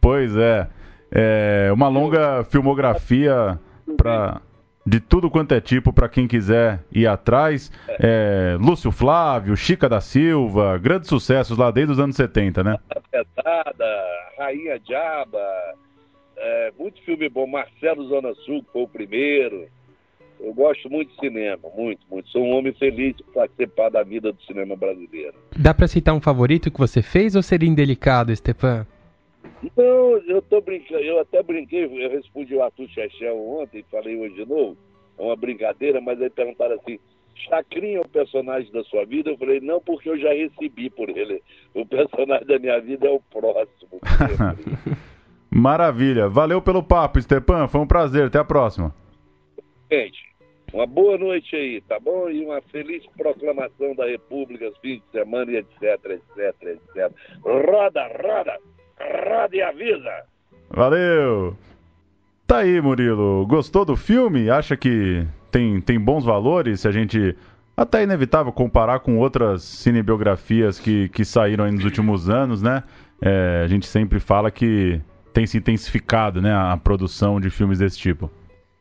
Pois 0.00 0.36
é. 0.36 0.68
É 1.12 1.70
uma 1.72 1.88
longa 1.88 2.44
filmografia 2.44 3.58
para 3.96 4.40
de 4.84 5.00
tudo 5.00 5.30
quanto 5.30 5.52
é 5.52 5.60
tipo 5.60 5.92
para 5.92 6.08
quem 6.08 6.26
quiser 6.26 6.80
ir 6.92 7.06
atrás. 7.06 7.70
É, 7.88 8.56
Lúcio 8.60 8.90
Flávio, 8.90 9.56
Chica 9.56 9.88
da 9.88 10.00
Silva, 10.00 10.78
grandes 10.78 11.08
sucessos 11.08 11.56
lá 11.56 11.70
desde 11.70 11.92
os 11.92 12.00
anos 12.00 12.16
70, 12.16 12.64
né? 12.64 12.78
Pesada, 13.10 14.04
Rainha 14.38 14.78
Diaba, 14.80 15.38
é, 16.36 16.72
muito 16.78 17.00
filme 17.02 17.28
bom. 17.28 17.46
Marcelo 17.46 18.08
Zona 18.08 18.34
Sul, 18.46 18.62
que 18.62 18.72
foi 18.72 18.82
o 18.82 18.88
primeiro. 18.88 19.68
Eu 20.40 20.54
gosto 20.54 20.88
muito 20.88 21.12
de 21.12 21.20
cinema, 21.20 21.68
muito, 21.76 22.00
muito. 22.10 22.28
Sou 22.30 22.42
um 22.42 22.56
homem 22.56 22.72
feliz 22.72 23.14
de 23.14 23.22
participar 23.24 23.90
da 23.90 24.02
vida 24.02 24.32
do 24.32 24.42
cinema 24.42 24.74
brasileiro. 24.74 25.34
Dá 25.54 25.74
para 25.74 25.86
citar 25.86 26.14
um 26.14 26.20
favorito 26.20 26.70
que 26.70 26.78
você 26.78 27.02
fez 27.02 27.36
ou 27.36 27.42
seria 27.42 27.68
indelicado, 27.68 28.34
Stepan? 28.34 28.86
Não, 29.76 30.16
eu 30.26 30.40
tô 30.42 30.60
brincando, 30.60 31.00
eu 31.00 31.20
até 31.20 31.42
brinquei, 31.42 31.84
eu 31.84 32.10
respondi 32.10 32.54
o 32.54 32.62
Arthur 32.62 32.88
Chechel 32.88 33.36
ontem, 33.36 33.84
falei 33.90 34.16
hoje 34.16 34.34
de 34.34 34.46
novo, 34.46 34.76
é 35.18 35.22
uma 35.22 35.36
brincadeira, 35.36 36.00
mas 36.00 36.20
aí 36.20 36.30
perguntaram 36.30 36.76
assim, 36.76 36.98
Chacrinha 37.48 37.98
é 37.98 38.00
o 38.00 38.08
personagem 38.08 38.70
da 38.72 38.82
sua 38.84 39.04
vida? 39.04 39.30
Eu 39.30 39.38
falei, 39.38 39.60
não, 39.60 39.80
porque 39.80 40.10
eu 40.10 40.18
já 40.18 40.32
recebi 40.32 40.90
por 40.90 41.08
ele. 41.08 41.42
O 41.74 41.86
personagem 41.86 42.46
da 42.46 42.58
minha 42.58 42.80
vida 42.80 43.06
é 43.06 43.10
o 43.10 43.20
próximo. 43.20 44.00
Maravilha. 45.50 46.28
Valeu 46.28 46.60
pelo 46.60 46.82
papo, 46.82 47.20
Stepan. 47.20 47.66
Foi 47.66 47.80
um 47.80 47.86
prazer. 47.86 48.26
Até 48.26 48.38
a 48.38 48.44
próxima. 48.44 48.94
Gente, 49.90 50.20
uma 50.72 50.86
boa 50.86 51.18
noite 51.18 51.56
aí, 51.56 51.80
tá 51.80 51.98
bom? 51.98 52.30
E 52.30 52.44
uma 52.44 52.60
feliz 52.62 53.04
proclamação 53.16 53.94
da 53.96 54.06
República, 54.06 54.70
fim 54.80 54.98
de 54.98 55.02
semana 55.10 55.50
e 55.50 55.56
etc, 55.56 55.82
etc, 55.82 56.62
etc. 56.62 57.12
Roda, 57.42 58.06
roda, 58.22 58.58
e 59.52 59.62
avisa! 59.62 60.24
Valeu! 60.70 61.56
Tá 62.46 62.58
aí, 62.58 62.80
Murilo. 62.80 63.46
Gostou 63.46 63.84
do 63.84 63.96
filme? 63.96 64.50
Acha 64.50 64.76
que 64.76 65.26
tem, 65.50 65.80
tem 65.80 66.00
bons 66.00 66.24
valores? 66.24 66.80
Se 66.80 66.88
a 66.88 66.90
gente. 66.90 67.36
Até 67.76 68.00
é 68.00 68.02
inevitável 68.02 68.52
comparar 68.52 69.00
com 69.00 69.16
outras 69.18 69.62
cinebiografias 69.62 70.78
que, 70.78 71.08
que 71.10 71.24
saíram 71.24 71.70
nos 71.70 71.84
últimos 71.84 72.28
anos, 72.28 72.60
né? 72.60 72.82
É, 73.22 73.62
a 73.64 73.68
gente 73.68 73.86
sempre 73.86 74.20
fala 74.20 74.50
que 74.50 75.00
tem 75.32 75.46
se 75.46 75.58
intensificado 75.58 76.42
né, 76.42 76.52
a 76.52 76.76
produção 76.76 77.40
de 77.40 77.50
filmes 77.50 77.78
desse 77.78 77.98
tipo. 77.98 78.30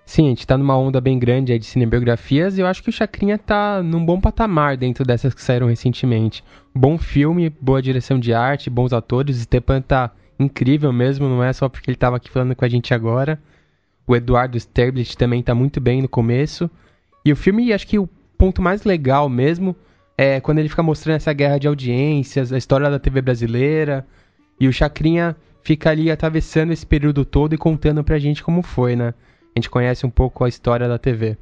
Sim, 0.09 0.25
a 0.25 0.29
gente 0.29 0.47
tá 0.47 0.57
numa 0.57 0.75
onda 0.75 0.99
bem 0.99 1.19
grande 1.19 1.53
aí 1.53 1.59
de 1.59 1.67
cinebiografias 1.67 2.57
e 2.57 2.61
eu 2.61 2.65
acho 2.65 2.81
que 2.81 2.89
o 2.89 2.91
Chacrinha 2.91 3.37
tá 3.37 3.83
num 3.83 4.03
bom 4.03 4.19
patamar 4.19 4.75
dentro 4.75 5.05
dessas 5.05 5.35
que 5.35 5.41
saíram 5.41 5.67
recentemente. 5.67 6.43
Bom 6.73 6.97
filme, 6.97 7.47
boa 7.61 7.79
direção 7.79 8.19
de 8.19 8.33
arte, 8.33 8.71
bons 8.71 8.91
atores. 8.91 9.37
O 9.37 9.41
Stepan 9.43 9.81
tá 9.81 10.09
incrível 10.39 10.91
mesmo, 10.91 11.29
não 11.29 11.43
é 11.43 11.53
só 11.53 11.69
porque 11.69 11.91
ele 11.91 11.95
tava 11.95 12.17
aqui 12.17 12.27
falando 12.27 12.55
com 12.55 12.65
a 12.65 12.67
gente 12.67 12.91
agora. 12.91 13.39
O 14.07 14.15
Eduardo 14.15 14.57
Sterblit 14.57 15.15
também 15.15 15.43
tá 15.43 15.53
muito 15.53 15.79
bem 15.79 16.01
no 16.01 16.09
começo. 16.09 16.71
E 17.23 17.31
o 17.31 17.35
filme, 17.35 17.71
acho 17.71 17.85
que 17.85 17.99
o 17.99 18.09
ponto 18.35 18.63
mais 18.63 18.85
legal 18.85 19.29
mesmo 19.29 19.75
é 20.17 20.39
quando 20.39 20.57
ele 20.57 20.69
fica 20.69 20.81
mostrando 20.81 21.17
essa 21.17 21.33
guerra 21.33 21.59
de 21.59 21.67
audiências, 21.67 22.51
a 22.51 22.57
história 22.57 22.89
da 22.89 22.97
TV 22.97 23.21
brasileira. 23.21 24.07
E 24.59 24.67
o 24.67 24.73
Chacrinha 24.73 25.35
fica 25.61 25.91
ali 25.91 26.09
atravessando 26.09 26.71
esse 26.71 26.83
período 26.83 27.23
todo 27.23 27.53
e 27.53 27.59
contando 27.59 28.03
pra 28.03 28.17
gente 28.17 28.41
como 28.41 28.63
foi, 28.63 28.95
né? 28.95 29.13
Gente 29.59 29.69
conhece 29.69 30.05
um 30.05 30.09
pouco 30.09 30.43
a 30.43 30.49
história 30.49 30.87
da 30.87 30.97
TV. 30.97 31.37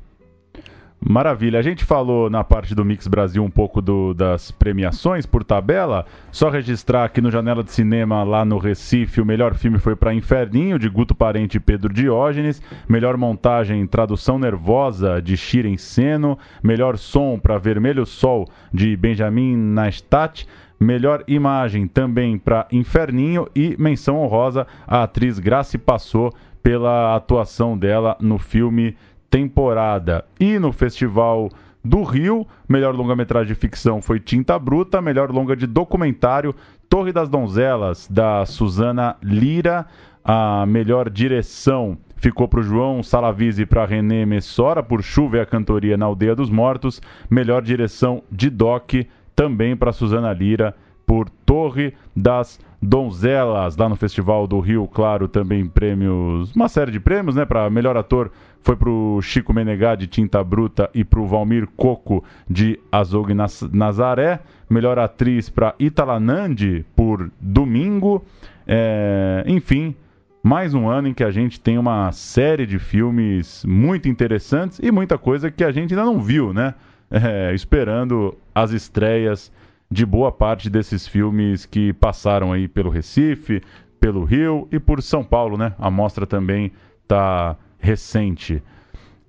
Maravilha. 1.00 1.60
A 1.60 1.62
gente 1.62 1.86
falou 1.86 2.28
na 2.28 2.44
parte 2.44 2.74
do 2.74 2.84
Mix 2.84 3.08
Brasil 3.08 3.44
um 3.44 3.52
pouco 3.52 3.82
do, 3.84 4.16
das 4.16 4.50
premiações 4.50 5.28
por 5.28 5.44
tabela. 5.44 6.06
Só 6.32 6.50
registrar 6.50 7.06
aqui 7.06 7.22
no 7.22 7.30
Janela 7.30 7.64
de 7.64 7.72
Cinema, 7.72 8.24
lá 8.24 8.44
no 8.44 8.58
Recife, 8.58 9.22
o 9.22 9.26
melhor 9.26 9.54
filme 9.54 9.78
foi 9.78 9.96
para 9.96 10.14
Inferninho, 10.14 10.80
de 10.80 10.90
Guto 10.90 11.14
Parente 11.14 11.58
e 11.58 11.60
Pedro 11.60 11.94
Diógenes. 11.94 12.62
Melhor 12.90 13.16
montagem, 13.16 13.86
Tradução 13.86 14.40
Nervosa, 14.40 15.22
de 15.22 15.38
Shiren 15.38 15.78
Seno. 15.78 16.38
Melhor 16.64 16.98
som 16.98 17.40
para 17.40 17.60
Vermelho 17.60 18.06
Sol, 18.06 18.50
de 18.74 18.98
Benjamin 18.98 19.56
Nastat. 19.56 20.48
Melhor 20.80 21.24
imagem 21.28 21.88
também 21.88 22.40
para 22.40 22.68
Inferninho. 22.72 23.48
E 23.56 23.76
menção 23.80 24.18
honrosa, 24.18 24.66
a 24.88 25.04
atriz 25.04 25.38
Grace 25.38 25.78
Passou 25.78 26.34
pela 26.62 27.15
atuação 27.15 27.78
dela 27.78 28.17
no 28.20 28.38
filme 28.38 28.96
Temporada. 29.30 30.24
E 30.39 30.58
no 30.58 30.72
Festival 30.72 31.50
do 31.84 32.04
Rio, 32.04 32.46
melhor 32.67 32.96
longa-metragem 32.96 33.54
de 33.54 33.60
ficção 33.60 34.02
foi 34.02 34.20
Tinta 34.20 34.58
Bruta, 34.58 35.02
melhor 35.02 35.32
longa 35.32 35.56
de 35.56 35.67
documentário 35.67 36.56
Torre 36.90 37.12
das 37.12 37.29
Donzelas, 37.29 38.08
da 38.10 38.46
Suzana 38.46 39.15
Lira. 39.21 39.86
A 40.23 40.65
melhor 40.65 41.10
direção 41.10 41.98
ficou 42.17 42.48
para 42.48 42.60
o 42.60 42.63
João 42.63 43.04
Salavise 43.04 43.62
e 43.62 43.65
para 43.65 43.86
René 43.86 44.25
Messora 44.25 44.82
por 44.84 45.02
Chuva 45.02 45.38
e 45.38 45.40
a 45.40 45.46
Cantoria 45.46 45.98
na 45.98 46.06
Aldeia 46.06 46.36
dos 46.36 46.50
Mortos. 46.50 47.02
Melhor 47.29 47.62
direção 47.62 48.23
de 48.32 48.50
doc 48.50 48.94
também 49.36 49.75
para 49.75 49.94
Suzana 49.94 50.34
Lira 50.34 50.75
por 51.08 51.30
Torre 51.46 51.94
das 52.14 52.60
Donzelas, 52.82 53.78
lá 53.78 53.88
no 53.88 53.96
Festival 53.96 54.46
do 54.46 54.60
Rio, 54.60 54.88
claro, 54.88 55.28
também 55.28 55.66
prêmios, 55.66 56.54
uma 56.54 56.68
série 56.68 56.92
de 56.92 57.00
prêmios, 57.00 57.36
né? 57.36 57.46
Para 57.46 57.70
melhor 57.70 57.96
ator 57.96 58.30
foi 58.62 58.76
para 58.76 58.90
o 58.90 59.22
Chico 59.22 59.54
Menegá 59.54 59.96
de 59.96 60.06
Tinta 60.06 60.44
Bruta 60.44 60.90
e 60.94 61.06
para 61.06 61.22
o 61.22 61.26
Valmir 61.26 61.68
Coco 61.78 62.24
de 62.48 62.78
Azog 62.92 63.34
Nazaré. 63.72 64.42
Melhor 64.70 65.00
atriz 65.00 65.50
para 65.50 65.74
Itala 65.80 66.20
Nandi 66.20 66.86
por 66.94 67.32
Domingo. 67.40 68.24
É, 68.68 69.46
enfim, 69.48 69.96
mais 70.44 70.74
um 70.74 70.90
ano 70.90 71.08
em 71.08 71.14
que 71.14 71.24
a 71.24 71.32
gente 71.32 71.62
tem 71.62 71.78
uma 71.78 72.12
série 72.12 72.66
de 72.66 72.78
filmes 72.78 73.64
muito 73.66 74.10
interessantes 74.10 74.78
e 74.84 74.92
muita 74.92 75.18
coisa 75.18 75.50
que 75.50 75.64
a 75.64 75.72
gente 75.72 75.94
ainda 75.94 76.06
não 76.06 76.20
viu, 76.20 76.54
né? 76.54 76.74
é, 77.12 77.54
esperando 77.54 78.38
as 78.54 78.72
estreias 78.72 79.52
de 79.90 80.06
boa 80.06 80.31
parte 80.31 80.69
desses 80.69 81.08
filmes 81.08 81.65
que 81.65 81.94
passaram 81.94 82.52
aí 82.52 82.67
pelo 82.67 82.90
Recife, 82.90 83.62
pelo 84.00 84.23
Rio 84.23 84.67
e 84.71 84.79
por 84.79 85.02
São 85.02 85.23
Paulo, 85.23 85.58
né? 85.58 85.73
A 85.79 85.90
mostra 85.90 86.25
também 86.25 86.71
tá 87.08 87.56
recente. 87.79 88.62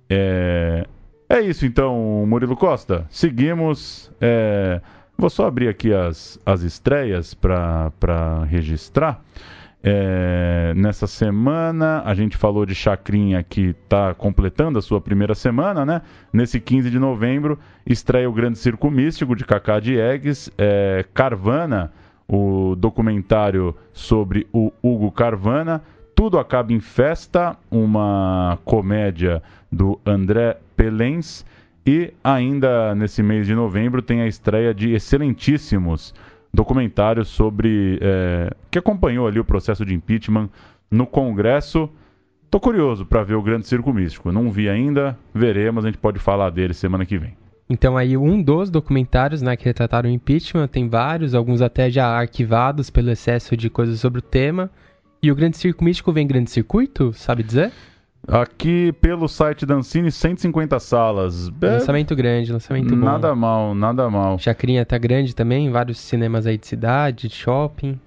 É, 0.09 0.85
é 1.29 1.41
isso 1.41 1.65
então, 1.65 2.25
Murilo 2.27 2.55
Costa. 2.55 3.05
Seguimos. 3.09 4.11
É... 4.19 4.81
Vou 5.17 5.29
só 5.29 5.47
abrir 5.47 5.67
aqui 5.67 5.93
as, 5.93 6.39
as 6.45 6.61
estreias 6.61 7.33
para 7.33 7.91
registrar. 8.47 9.21
É, 9.81 10.73
nessa 10.75 11.07
semana, 11.07 12.01
a 12.05 12.13
gente 12.13 12.35
falou 12.35 12.65
de 12.65 12.75
Chacrinha 12.75 13.41
que 13.41 13.69
está 13.69 14.13
completando 14.13 14.77
a 14.77 14.81
sua 14.81 14.99
primeira 14.99 15.33
semana, 15.33 15.85
né? 15.85 16.01
Nesse 16.33 16.59
15 16.59 16.89
de 16.89 16.99
novembro, 16.99 17.57
estreia 17.85 18.29
o 18.29 18.33
Grande 18.33 18.57
Circo 18.57 18.91
Místico 18.91 19.35
de 19.35 19.45
Cacá 19.45 19.79
Diegues, 19.79 20.51
é, 20.57 21.05
Carvana, 21.13 21.93
o 22.27 22.75
documentário 22.75 23.73
sobre 23.93 24.47
o 24.51 24.71
Hugo 24.83 25.11
Carvana. 25.11 25.81
Tudo 26.13 26.37
Acaba 26.37 26.73
em 26.73 26.81
Festa, 26.81 27.55
uma 27.71 28.59
comédia 28.65 29.41
do 29.71 29.97
André 30.05 30.57
Pelens. 30.75 31.45
E 31.85 32.13
ainda 32.21 32.93
nesse 32.93 33.23
mês 33.23 33.47
de 33.47 33.55
novembro 33.55 34.01
tem 34.01 34.21
a 34.21 34.27
estreia 34.27 34.73
de 34.73 34.93
excelentíssimos 34.93 36.13
documentário 36.53 37.23
sobre. 37.23 37.99
É, 38.01 38.53
que 38.69 38.79
acompanhou 38.79 39.27
ali 39.27 39.39
o 39.39 39.45
processo 39.45 39.85
de 39.85 39.93
impeachment 39.93 40.49
no 40.89 41.05
Congresso. 41.05 41.89
Tô 42.49 42.59
curioso 42.59 43.05
para 43.05 43.23
ver 43.23 43.35
o 43.35 43.43
Grande 43.43 43.67
Circo 43.67 43.93
Místico. 43.93 44.31
Não 44.31 44.51
vi 44.51 44.67
ainda, 44.67 45.17
veremos, 45.33 45.85
a 45.85 45.87
gente 45.87 45.99
pode 45.99 46.17
falar 46.17 46.49
dele 46.49 46.73
semana 46.73 47.05
que 47.05 47.17
vem. 47.17 47.37
Então 47.69 47.95
aí 47.95 48.17
um 48.17 48.41
dos 48.41 48.71
documentários 48.71 49.43
né, 49.43 49.55
que 49.55 49.65
retrataram 49.65 50.09
o 50.09 50.11
impeachment, 50.11 50.67
tem 50.67 50.89
vários, 50.89 51.35
alguns 51.35 51.61
até 51.61 51.91
já 51.91 52.07
arquivados 52.07 52.89
pelo 52.89 53.11
excesso 53.11 53.55
de 53.55 53.69
coisas 53.69 53.99
sobre 53.99 54.17
o 54.17 54.23
tema. 54.23 54.71
E 55.21 55.31
o 55.31 55.35
Grande 55.35 55.57
Circo 55.57 55.83
Místico 55.83 56.11
vem 56.11 56.23
em 56.23 56.27
grande 56.27 56.49
circuito, 56.49 57.13
sabe 57.13 57.43
dizer? 57.43 57.71
Aqui 58.31 58.91
pelo 58.93 59.27
site 59.27 59.65
da 59.65 59.75
Ancine, 59.75 60.11
150 60.11 60.79
salas. 60.79 61.51
É... 61.61 61.65
Lançamento 61.65 62.15
grande, 62.15 62.51
lançamento 62.51 62.95
bom. 62.95 63.05
Nada 63.05 63.35
mal, 63.35 63.73
nada 63.73 64.09
mal. 64.09 64.37
Chacrinha 64.37 64.85
tá 64.85 64.97
grande 64.97 65.35
também, 65.35 65.71
vários 65.71 65.99
cinemas 65.99 66.45
aí 66.45 66.57
de 66.57 66.67
cidade, 66.67 67.27
de 67.27 67.35
shopping. 67.35 67.99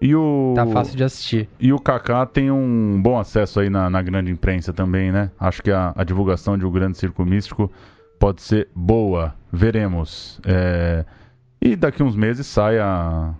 E 0.00 0.14
o... 0.14 0.52
Tá 0.54 0.66
fácil 0.66 0.96
de 0.96 1.04
assistir. 1.04 1.48
E 1.58 1.72
o 1.72 1.78
Kaká 1.78 2.24
tem 2.24 2.50
um 2.50 3.00
bom 3.02 3.18
acesso 3.18 3.60
aí 3.60 3.68
na, 3.68 3.90
na 3.90 4.00
grande 4.00 4.30
imprensa 4.30 4.72
também, 4.72 5.10
né? 5.10 5.30
Acho 5.38 5.62
que 5.62 5.70
a, 5.70 5.92
a, 5.96 6.04
divulgação 6.04 6.56
de 6.56 6.64
O 6.64 6.70
Grande 6.70 6.96
Circo 6.96 7.24
Místico 7.24 7.70
pode 8.18 8.42
ser 8.42 8.68
boa. 8.74 9.34
Veremos. 9.52 10.40
É... 10.46 11.04
E 11.60 11.74
daqui 11.74 12.02
uns 12.02 12.14
meses 12.14 12.46
sai 12.46 12.78
a, 12.78 13.34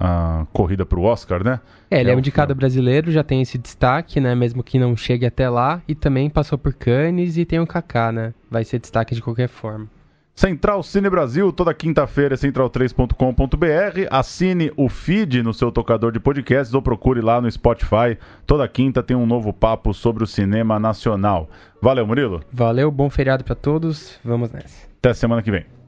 a 0.00 0.46
corrida 0.50 0.86
para 0.86 0.98
o 0.98 1.04
Oscar, 1.04 1.44
né? 1.44 1.60
É, 1.90 2.00
ele 2.00 2.08
é, 2.08 2.12
é 2.14 2.16
um 2.16 2.18
indicado 2.18 2.54
brasileiro, 2.54 3.12
já 3.12 3.22
tem 3.22 3.42
esse 3.42 3.58
destaque, 3.58 4.18
né? 4.18 4.34
Mesmo 4.34 4.64
que 4.64 4.78
não 4.78 4.96
chegue 4.96 5.26
até 5.26 5.50
lá. 5.50 5.82
E 5.86 5.94
também 5.94 6.30
passou 6.30 6.56
por 6.56 6.72
Cannes 6.72 7.36
e 7.36 7.44
tem 7.44 7.60
o 7.60 7.66
Kaká, 7.66 8.10
né? 8.10 8.32
Vai 8.50 8.64
ser 8.64 8.78
destaque 8.78 9.14
de 9.14 9.20
qualquer 9.20 9.48
forma. 9.48 9.86
Central 10.34 10.82
Cine 10.82 11.10
Brasil, 11.10 11.52
toda 11.52 11.74
quinta-feira, 11.74 12.34
central3.com.br. 12.34 14.06
Assine 14.10 14.72
o 14.74 14.88
feed 14.88 15.42
no 15.42 15.52
seu 15.52 15.70
tocador 15.70 16.12
de 16.12 16.18
podcasts 16.18 16.72
ou 16.72 16.80
procure 16.80 17.20
lá 17.20 17.42
no 17.42 17.50
Spotify. 17.50 18.16
Toda 18.46 18.66
quinta 18.66 19.02
tem 19.02 19.14
um 19.14 19.26
novo 19.26 19.52
papo 19.52 19.92
sobre 19.92 20.24
o 20.24 20.26
cinema 20.26 20.78
nacional. 20.78 21.50
Valeu, 21.82 22.06
Murilo. 22.06 22.42
Valeu, 22.50 22.90
bom 22.90 23.10
feriado 23.10 23.44
para 23.44 23.54
todos. 23.54 24.18
Vamos 24.24 24.50
nessa. 24.50 24.88
Até 24.98 25.12
semana 25.12 25.42
que 25.42 25.50
vem. 25.50 25.79